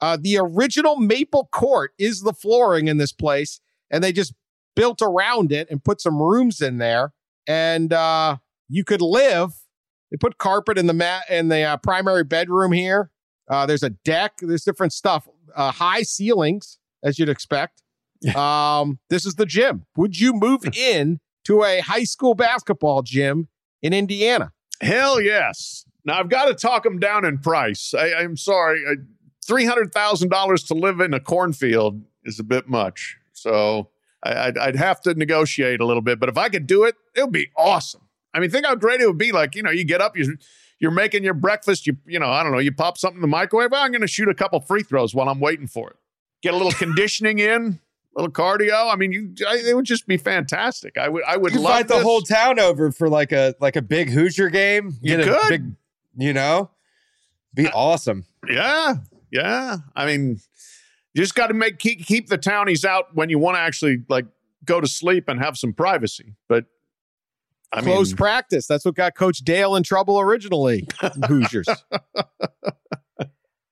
[0.00, 4.34] Uh, the original maple court is the flooring in this place, and they just
[4.74, 7.12] built around it and put some rooms in there.
[7.46, 8.36] And uh,
[8.68, 9.50] you could live.
[10.10, 13.10] They put carpet in the mat in the uh, primary bedroom here.
[13.48, 14.34] Uh, there's a deck.
[14.40, 15.26] There's different stuff.
[15.54, 17.82] Uh, high ceilings, as you'd expect.
[18.36, 19.84] um, this is the gym.
[19.96, 23.48] Would you move in to a high school basketball gym
[23.82, 24.52] in Indiana?
[24.80, 25.84] Hell yes.
[26.04, 27.94] Now I've got to talk them down in price.
[27.96, 28.82] I, I'm sorry,
[29.46, 33.16] three hundred thousand dollars to live in a cornfield is a bit much.
[33.32, 33.90] So
[34.22, 36.20] I, I'd, I'd have to negotiate a little bit.
[36.20, 38.02] But if I could do it, it would be awesome.
[38.34, 39.32] I mean, think how great it would be.
[39.32, 40.36] Like you know, you get up, you
[40.78, 41.86] you're making your breakfast.
[41.86, 43.70] You you know, I don't know, you pop something in the microwave.
[43.70, 45.96] Well, I'm going to shoot a couple free throws while I'm waiting for it.
[46.42, 47.80] Get a little conditioning in.
[48.14, 48.92] A little cardio.
[48.92, 50.98] I mean, you, I, it would just be fantastic.
[50.98, 53.74] I would, I would You love invite the whole town over for like a like
[53.74, 54.98] a big Hoosier game.
[55.00, 55.48] You Get could.
[55.48, 55.72] big,
[56.18, 56.68] you know,
[57.54, 58.26] be awesome.
[58.46, 58.96] Yeah,
[59.30, 59.78] yeah.
[59.96, 60.40] I mean,
[61.14, 63.98] you just got to make keep, keep the townies out when you want to actually
[64.08, 64.26] like
[64.64, 66.34] go to sleep and have some privacy.
[66.48, 66.66] But
[67.72, 68.66] I Close mean, practice.
[68.66, 70.86] That's what got Coach Dale in trouble originally.
[71.26, 71.66] Hoosiers.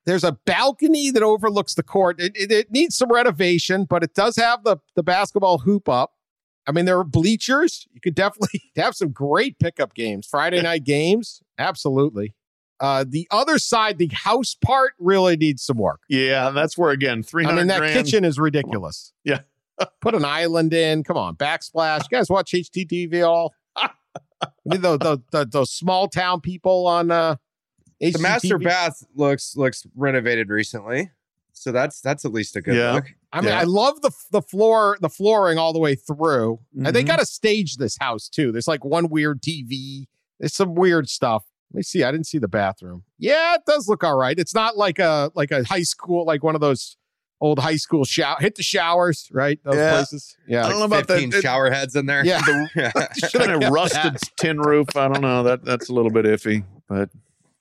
[0.06, 2.20] There's a balcony that overlooks the court.
[2.20, 6.14] It, it, it needs some renovation, but it does have the, the basketball hoop up.
[6.66, 7.86] I mean, there are bleachers.
[7.92, 11.42] You could definitely have some great pickup games, Friday night games.
[11.58, 12.34] Absolutely.
[12.80, 16.00] Uh, the other side, the house part, really needs some work.
[16.08, 17.56] yeah, that's where again three hundred.
[17.56, 17.94] I mean, that grand.
[18.06, 19.12] kitchen is ridiculous.
[19.24, 19.40] Yeah.
[20.00, 21.04] Put an island in.
[21.04, 22.02] Come on, backsplash.
[22.10, 23.54] You guys watch HGTV all?
[24.64, 27.36] We need those, those, those, those small town people on uh,
[28.00, 31.10] The master bath looks looks renovated recently,
[31.52, 32.92] so that's that's at least a good Yeah.
[32.92, 33.04] look.
[33.32, 33.60] I mean, Yeah.
[33.60, 36.60] I love the the floor, the flooring all the way through.
[36.74, 37.08] And they Mhm.
[37.08, 38.50] got to stage this house too.
[38.50, 40.06] There's like one weird TV.
[40.38, 41.44] There's some weird stuff.
[41.72, 42.02] Let me see.
[42.02, 43.04] I didn't see the bathroom.
[43.18, 44.38] Yeah, it does look all right.
[44.38, 46.96] It's not like a like a high school, like one of those
[47.40, 48.36] old high school shower.
[48.40, 49.58] Hit the showers, right?
[49.64, 49.92] Those Yeah.
[49.92, 50.36] places.
[50.48, 50.66] Yeah.
[50.66, 51.14] I don't know about that.
[51.20, 52.24] Fifteen It- shower heads in there.
[52.24, 52.40] Yeah.
[52.74, 54.22] Kind Should've of rusted that.
[54.36, 54.88] tin roof.
[54.96, 55.42] I don't know.
[55.44, 57.08] That that's a little bit iffy, but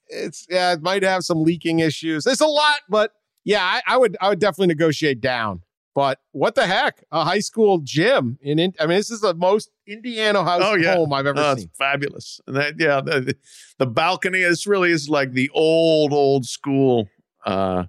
[0.07, 2.23] It's yeah, it might have some leaking issues.
[2.23, 3.13] There's a lot, but
[3.45, 5.61] yeah, I, I would I would definitely negotiate down.
[5.99, 7.03] But what the heck?
[7.11, 10.75] A high school gym in, in I mean, this is the most Indiana house Oh,
[10.75, 10.95] yeah.
[10.95, 11.71] home I've ever Oh, it's seen.
[11.77, 12.39] fabulous.
[12.47, 13.35] And that, yeah, the, the,
[13.79, 17.09] the balcony is really is like the old, old school
[17.45, 17.83] uh,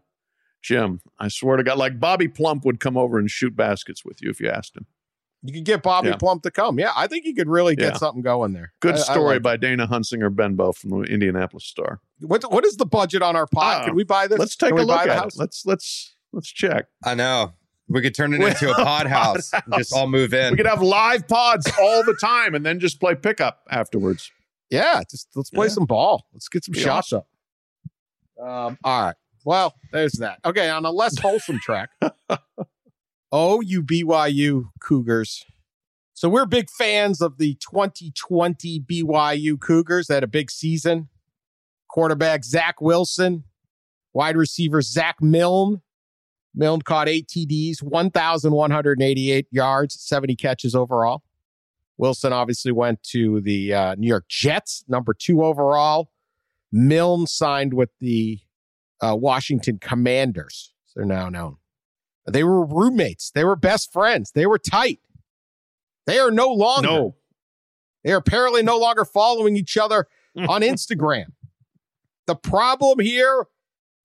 [0.60, 1.00] gym.
[1.20, 4.28] I swear to God, like Bobby Plump would come over and shoot baskets with you
[4.28, 4.86] if you asked him.
[5.44, 6.16] You could get Bobby Yeah.
[6.16, 6.80] Plump to come.
[6.80, 7.98] Yeah, I think you could really get Yeah.
[7.98, 8.72] something going there.
[8.80, 12.00] Good I- I story like by Dana Hunsinger Benbow from the Indianapolis Star.
[12.22, 13.82] What what is the budget on our pod?
[13.82, 14.38] Ah, Can we buy this?
[14.40, 15.36] Let's take Can a look the at house?
[15.36, 15.38] it.
[15.38, 16.86] Let's let's let's check.
[17.04, 17.52] I know.
[17.90, 19.52] We could turn it into a pod house.
[19.52, 20.52] and Just all move in.
[20.52, 24.30] We could have live pods all the time and then just play pickup afterwards.
[24.70, 25.72] Yeah, just let's play Yeah.
[25.72, 26.24] some ball.
[26.32, 27.26] Let's get some Be shots up.
[28.40, 29.14] Um, all right.
[29.44, 30.38] Well, there's that.
[30.44, 31.90] Okay, on a less wholesome track.
[33.32, 35.44] oh, you BYU Cougars.
[36.14, 40.06] So we're big fans of the 2020 BYU Cougars.
[40.06, 41.08] They had a big season.
[41.88, 43.44] Quarterback Zach Wilson,
[44.12, 45.80] wide receiver Zach Milne.
[46.54, 51.22] Milne caught eight TDs, 1,188 yards, 70 catches overall.
[51.96, 56.10] Wilson obviously went to the uh, New York Jets, number two overall.
[56.72, 58.40] Milne signed with the
[59.00, 60.72] uh, Washington Commanders.
[60.94, 61.56] They're now known.
[62.26, 63.30] They were roommates.
[63.30, 64.32] They were best friends.
[64.32, 65.00] They were tight.
[66.06, 66.88] They are no longer.
[66.88, 67.16] No.
[68.04, 71.26] They are apparently no longer following each other on Instagram.
[72.26, 73.46] The problem here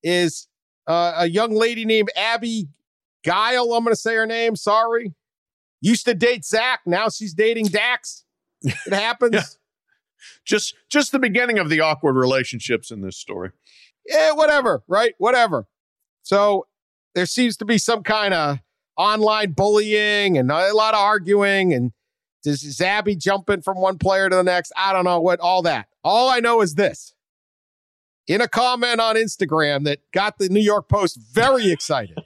[0.03, 0.47] is
[0.87, 2.67] uh, a young lady named Abbey
[3.23, 3.73] Gile.
[3.73, 4.55] I'm going to say her name.
[4.55, 5.13] Sorry.
[5.81, 6.81] Used to date Zach.
[6.85, 8.25] Now she's dating Dax.
[8.61, 9.33] It happens.
[9.33, 9.41] Yeah.
[10.43, 13.51] Just just the beginning of the awkward relationships in this story.
[14.07, 15.13] yeah, whatever, right?
[15.17, 15.67] Whatever.
[16.23, 16.65] So
[17.13, 18.59] there seems to be some kind of
[18.97, 21.91] online bullying and a lot of arguing and
[22.45, 24.71] is, is Abbey jumping from one player to the next?
[24.77, 25.87] I don't know what all that.
[26.03, 27.14] All I know is this.
[28.27, 32.17] In a comment on Instagram that got the New York Post very excited.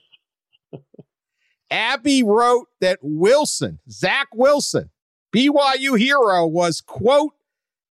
[1.71, 4.89] Abbey wrote that Wilson, Zach Wilson,
[5.35, 7.33] BYU hero, was, quote,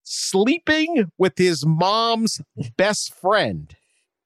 [0.05, 2.41] sleeping with his mom's
[2.77, 3.75] best friend.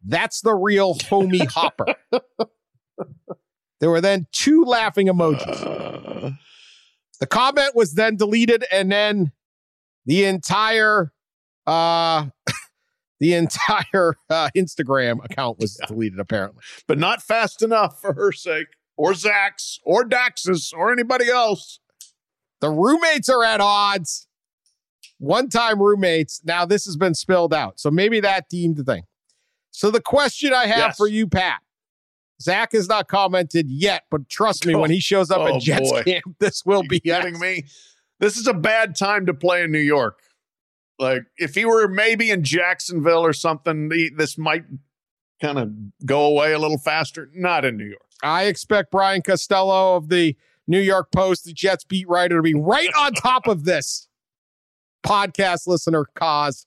[0.05, 1.95] That's the real homie hopper.
[3.81, 5.65] There were then two laughing emojis.
[5.65, 6.31] Uh,
[7.21, 9.33] The comment was then deleted, and then
[10.05, 11.13] the entire
[11.67, 12.27] uh
[13.21, 16.63] the entire uh, Instagram account was deleted, apparently.
[16.87, 21.81] but not fast enough for her sake, or Zach's, or Dax's, or anybody else.
[22.61, 24.27] The roommates are at odds.
[25.19, 26.41] One time roommates.
[26.45, 27.81] Now this has been spilled out.
[27.81, 29.03] So maybe that deemed the thing.
[29.71, 30.97] So the question I have Yes.
[30.97, 31.61] for you, Pat.
[32.41, 35.61] Zach has not commented yet, but trust me, Oh, when he shows up oh, at
[35.61, 36.03] Jets boy.
[36.05, 37.65] camp, this will be kidding me?
[38.21, 40.21] This is a bad time to play in New York.
[40.99, 44.65] Like if he were maybe in Jacksonville or something, the, this might
[45.41, 45.71] kind of
[46.05, 47.31] go away a little faster.
[47.35, 48.03] Not in New York.
[48.23, 50.37] I expect Brian Costello of the
[50.67, 54.09] New York Post, the Jets beat writer, to be right on top of this
[55.05, 56.67] podcast listener cause.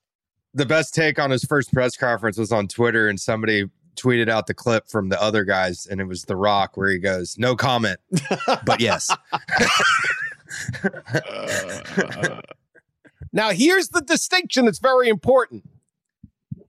[0.53, 3.65] The best take on his first press conference was on Twitter, and somebody
[3.95, 6.99] tweeted out the clip from the other guys, and it was The Rock where he
[6.99, 7.99] goes, "No comment,
[8.65, 9.09] but yes."
[10.83, 12.41] Uh, uh,
[13.33, 15.63] Now, here's the distinction that's very important.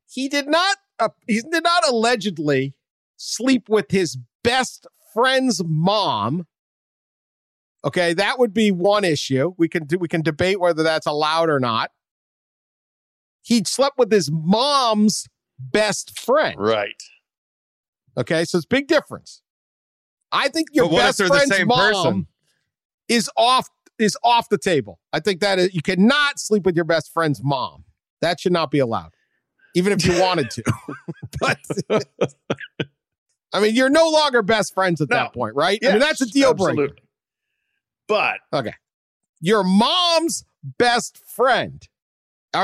[0.08, 2.74] He did not uh, he did not allegedly
[3.16, 6.46] sleep with his best friend's mom.
[7.84, 9.54] Okay, that would be one issue.
[9.58, 11.90] We can do, we can debate whether that's allowed or not.
[13.42, 15.26] He slept with his mom's
[15.58, 16.56] best friend.
[16.58, 17.02] Right.
[18.16, 19.42] Okay, so it's big difference.
[20.30, 22.26] I think your But what if best friend's same mom person?
[23.08, 23.68] is off
[24.02, 24.98] is off the table.
[25.12, 27.84] I think that is, you cannot sleep with your best friend's mom.
[28.20, 29.14] That should not be allowed,
[29.74, 30.62] even if you wanted to.
[31.40, 31.58] but
[33.52, 35.16] I mean, you're no longer best friends at No.
[35.16, 35.78] that point, right?
[35.84, 36.94] I mean, that's a Yes, deal breaker.
[38.08, 38.74] But okay,
[39.40, 40.44] Your mom's
[40.78, 41.86] best friend.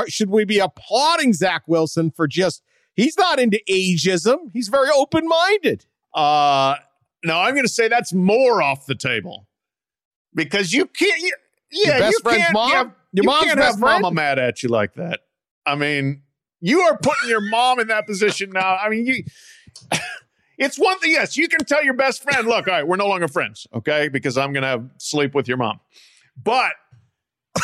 [0.07, 2.61] Should we be applauding Zach Wilson for just?
[2.93, 4.51] He's not into ageism.
[4.53, 5.85] He's very open minded.
[6.13, 6.75] uh
[7.23, 9.45] no, I'm going to say that's more off the table
[10.33, 11.21] because you can't.
[11.21, 11.33] You,
[11.71, 12.53] yeah, Your best you friend's can't.
[12.53, 12.71] mom?
[12.71, 15.21] Have, Your you mom's best mama mad at you like that.
[15.65, 16.23] I mean,
[16.61, 18.75] you are putting your mom in that position now.
[18.75, 19.23] I mean, you.
[20.61, 21.11] It's one thing.
[21.11, 24.09] Yes, you can tell your best friend, "Look, all right, we're no longer friends, okay?
[24.09, 25.79] Because I'm going to have sleep with your mom."
[26.35, 26.73] But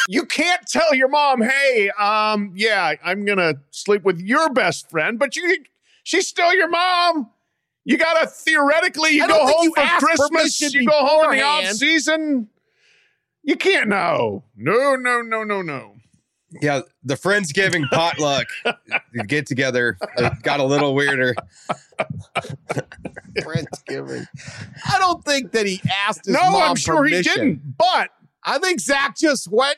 [0.08, 4.90] you can't tell your mom, "Hey, um, yeah, I'm going to sleep with your best
[4.90, 5.58] friend," but you
[6.04, 7.30] she's still your mom.
[7.84, 11.44] You got to theoretically you go home you for Christmas, you go home in the
[11.44, 12.48] off season.
[13.46, 14.44] You can't know.
[14.58, 15.94] No, no, no, no, no.
[16.62, 18.48] Yeah, the Friendsgiving potluck
[19.28, 21.36] get together it got a little weirder.
[23.38, 24.26] Friendsgiving.
[24.86, 27.24] I don't think that he asked his no, mom I'm sure permission.
[27.24, 27.78] he didn't.
[27.78, 28.10] But
[28.44, 29.78] I think Zach just went.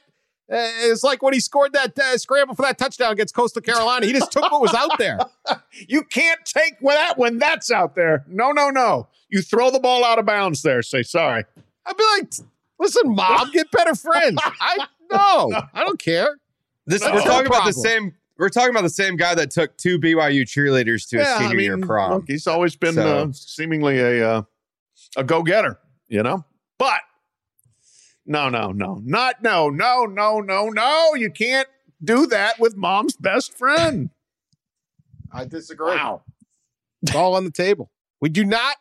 [0.50, 4.06] Uh, it's like when he scored that uh, scramble for that touchdown against Coastal Carolina.
[4.06, 5.20] He just took what was out there.
[5.90, 8.24] you can't take when that when that's out there.
[8.30, 9.10] No, no, no.
[9.30, 10.82] You throw the ball out of bounds there.
[10.82, 11.44] Say sorry.
[11.86, 12.34] I'd be like,
[12.80, 16.38] "Listen, mom, get better friends." I no, I don't care.
[16.86, 17.14] This No.
[17.14, 18.14] we're talking about the same.
[18.38, 21.40] We're talking about the same guy that took two BYU cheerleaders to his Yeah, I
[21.40, 22.12] senior year mean, prom.
[22.14, 24.42] look, he's always been So- uh, seemingly a uh,
[25.16, 26.46] a go getter, you know.
[26.78, 27.00] But
[28.26, 31.14] no, no, no, not no, no, no, no, no.
[31.16, 31.68] You can't
[32.04, 34.10] do that with mom's best friend.
[35.32, 35.96] I disagree.
[35.96, 36.22] Wow,
[37.02, 37.92] it's all on the table.
[38.22, 38.76] We do not.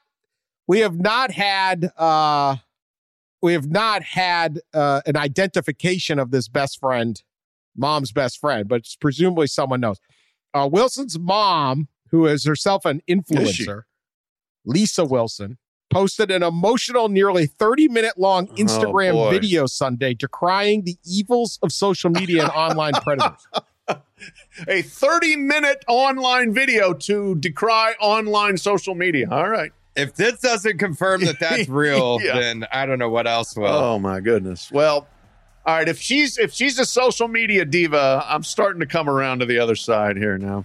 [0.66, 1.90] We have not had.
[1.96, 2.56] uh
[3.42, 7.22] We have not had uh, an identification of this best friend,
[7.76, 9.98] mom's best friend, but presumably someone knows.
[10.54, 13.82] Uh, Wilson's mom, who is herself an influencer,
[14.64, 15.58] Lisa Wilson,
[15.90, 19.30] posted an emotional, nearly 30 minute long Instagram boy.
[19.30, 23.46] video Sunday decrying the evils of social media and online predators.
[24.66, 29.28] A 30 minute online video to decry online social media.
[29.30, 29.72] All right.
[29.96, 32.38] If this doesn't confirm that that's real, Yeah.
[32.38, 33.66] then I don't know what else will.
[33.66, 34.70] oh my goodness.
[34.70, 35.06] Well,
[35.64, 35.88] all right.
[35.88, 39.58] If she's if she's a social media diva, I'm starting to come around to the
[39.58, 40.64] other side here now.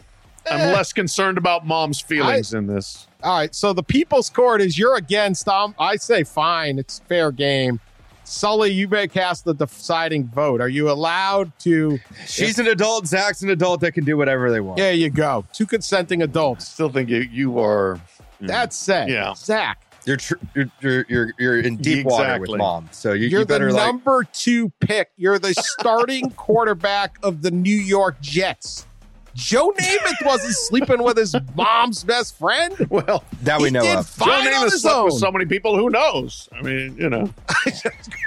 [0.50, 0.74] I'm Eh.
[0.74, 3.08] less concerned about mom's feelings in this.
[3.24, 5.48] All right, so the People's Court is you're against.
[5.48, 7.80] Um, I say fine, it's fair game.
[8.24, 10.62] Sully, you may cast the deciding vote.
[10.62, 12.00] Are you allowed to?
[12.28, 13.08] She's an adult.
[13.08, 14.78] Zach's an adult that can do whatever they want.
[14.78, 15.44] There you go.
[15.54, 16.68] Two consenting adults.
[16.68, 18.00] Still think you you are.
[18.40, 18.46] Hmm.
[18.48, 19.10] That's said.
[19.10, 19.34] Yeah.
[19.36, 23.42] Zach, You're, tr- you're you're you're you're in deep water with mom, so you, you're
[23.42, 23.88] you better the like.
[23.88, 25.12] number two pick.
[25.18, 28.86] You're the starting quarterback of the New York Jets.
[29.34, 32.76] Joe Namath wasn't sleeping with his mom's best friend.
[32.90, 34.06] Well, that we he know did of.
[34.18, 35.78] Joe fine on Namath slept with so many people.
[35.78, 36.50] Who knows?
[36.52, 37.34] I mean, you know.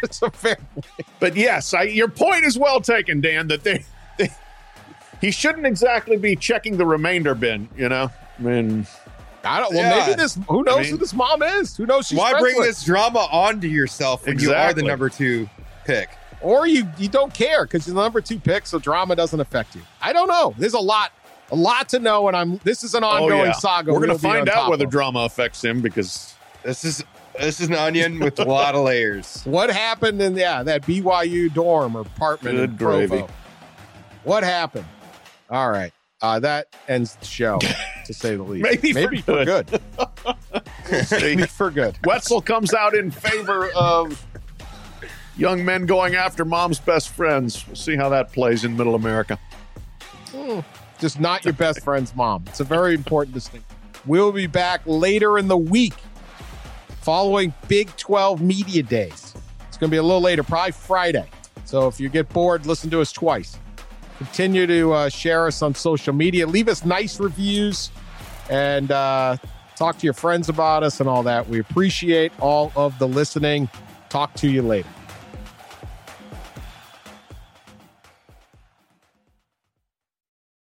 [0.03, 0.57] it's a fair.
[1.21, 3.49] But yes, I, your point is well taken, Dan.
[3.49, 3.85] That they,
[4.19, 4.31] they
[5.21, 7.69] he shouldn't exactly be checking the remainder bin.
[7.77, 8.87] You know, I mean,
[9.45, 9.75] I don't.
[9.75, 10.07] Well, Yeah.
[10.07, 10.39] maybe this.
[10.49, 11.77] Who knows I mean- who this mom is?
[11.77, 12.07] Who knows?
[12.09, 12.67] She's Why bring with?
[12.67, 14.83] this drama onto yourself when you are Exactly.
[14.83, 15.49] the number two
[15.85, 16.09] pick?
[16.45, 19.75] Or you you don't care because you're the number two pick, so drama doesn't affect
[19.75, 19.83] you.
[20.01, 20.55] I don't know.
[20.59, 21.13] There's a lot,
[21.51, 22.59] a lot to know, and I'm.
[22.59, 23.93] This is an ongoing oh yeah, saga.
[23.93, 24.91] we're gonna we'll be on find out whether of.
[24.91, 27.05] drama affects him because This is
[27.41, 29.43] this is an onion with a lot of layers.
[29.45, 33.25] what happened in yeah that BYU dorm or apartment in Good gravy.
[34.23, 34.87] What happened?
[35.51, 35.93] All right,
[36.23, 37.59] uh, that ends the show,
[38.07, 38.65] to say the least.
[38.71, 39.81] Maybe for maybe for good.
[41.11, 41.99] maybe for good.
[42.05, 44.27] Wetzel comes out in favor of
[45.37, 47.67] young men going after mom's best friends.
[47.67, 49.39] We'll see how that plays in Middle America.
[50.99, 52.45] Just not your best friend's mom.
[52.49, 53.77] It's a very important distinction.
[54.07, 55.95] We'll be back later in the week
[57.01, 59.35] following Big 12 Media Days.
[59.69, 61.29] It's going to be a little later, probably Friday.
[61.65, 63.59] So if you get bored, listen to us twice.
[64.19, 66.47] Continue to uh, share us on social media.
[66.47, 67.91] Leave us nice reviews
[68.49, 69.37] and uh,
[69.77, 71.49] talk to your friends about us and all that.
[71.49, 73.69] We appreciate all of the listening.
[74.09, 74.89] Talk to you later.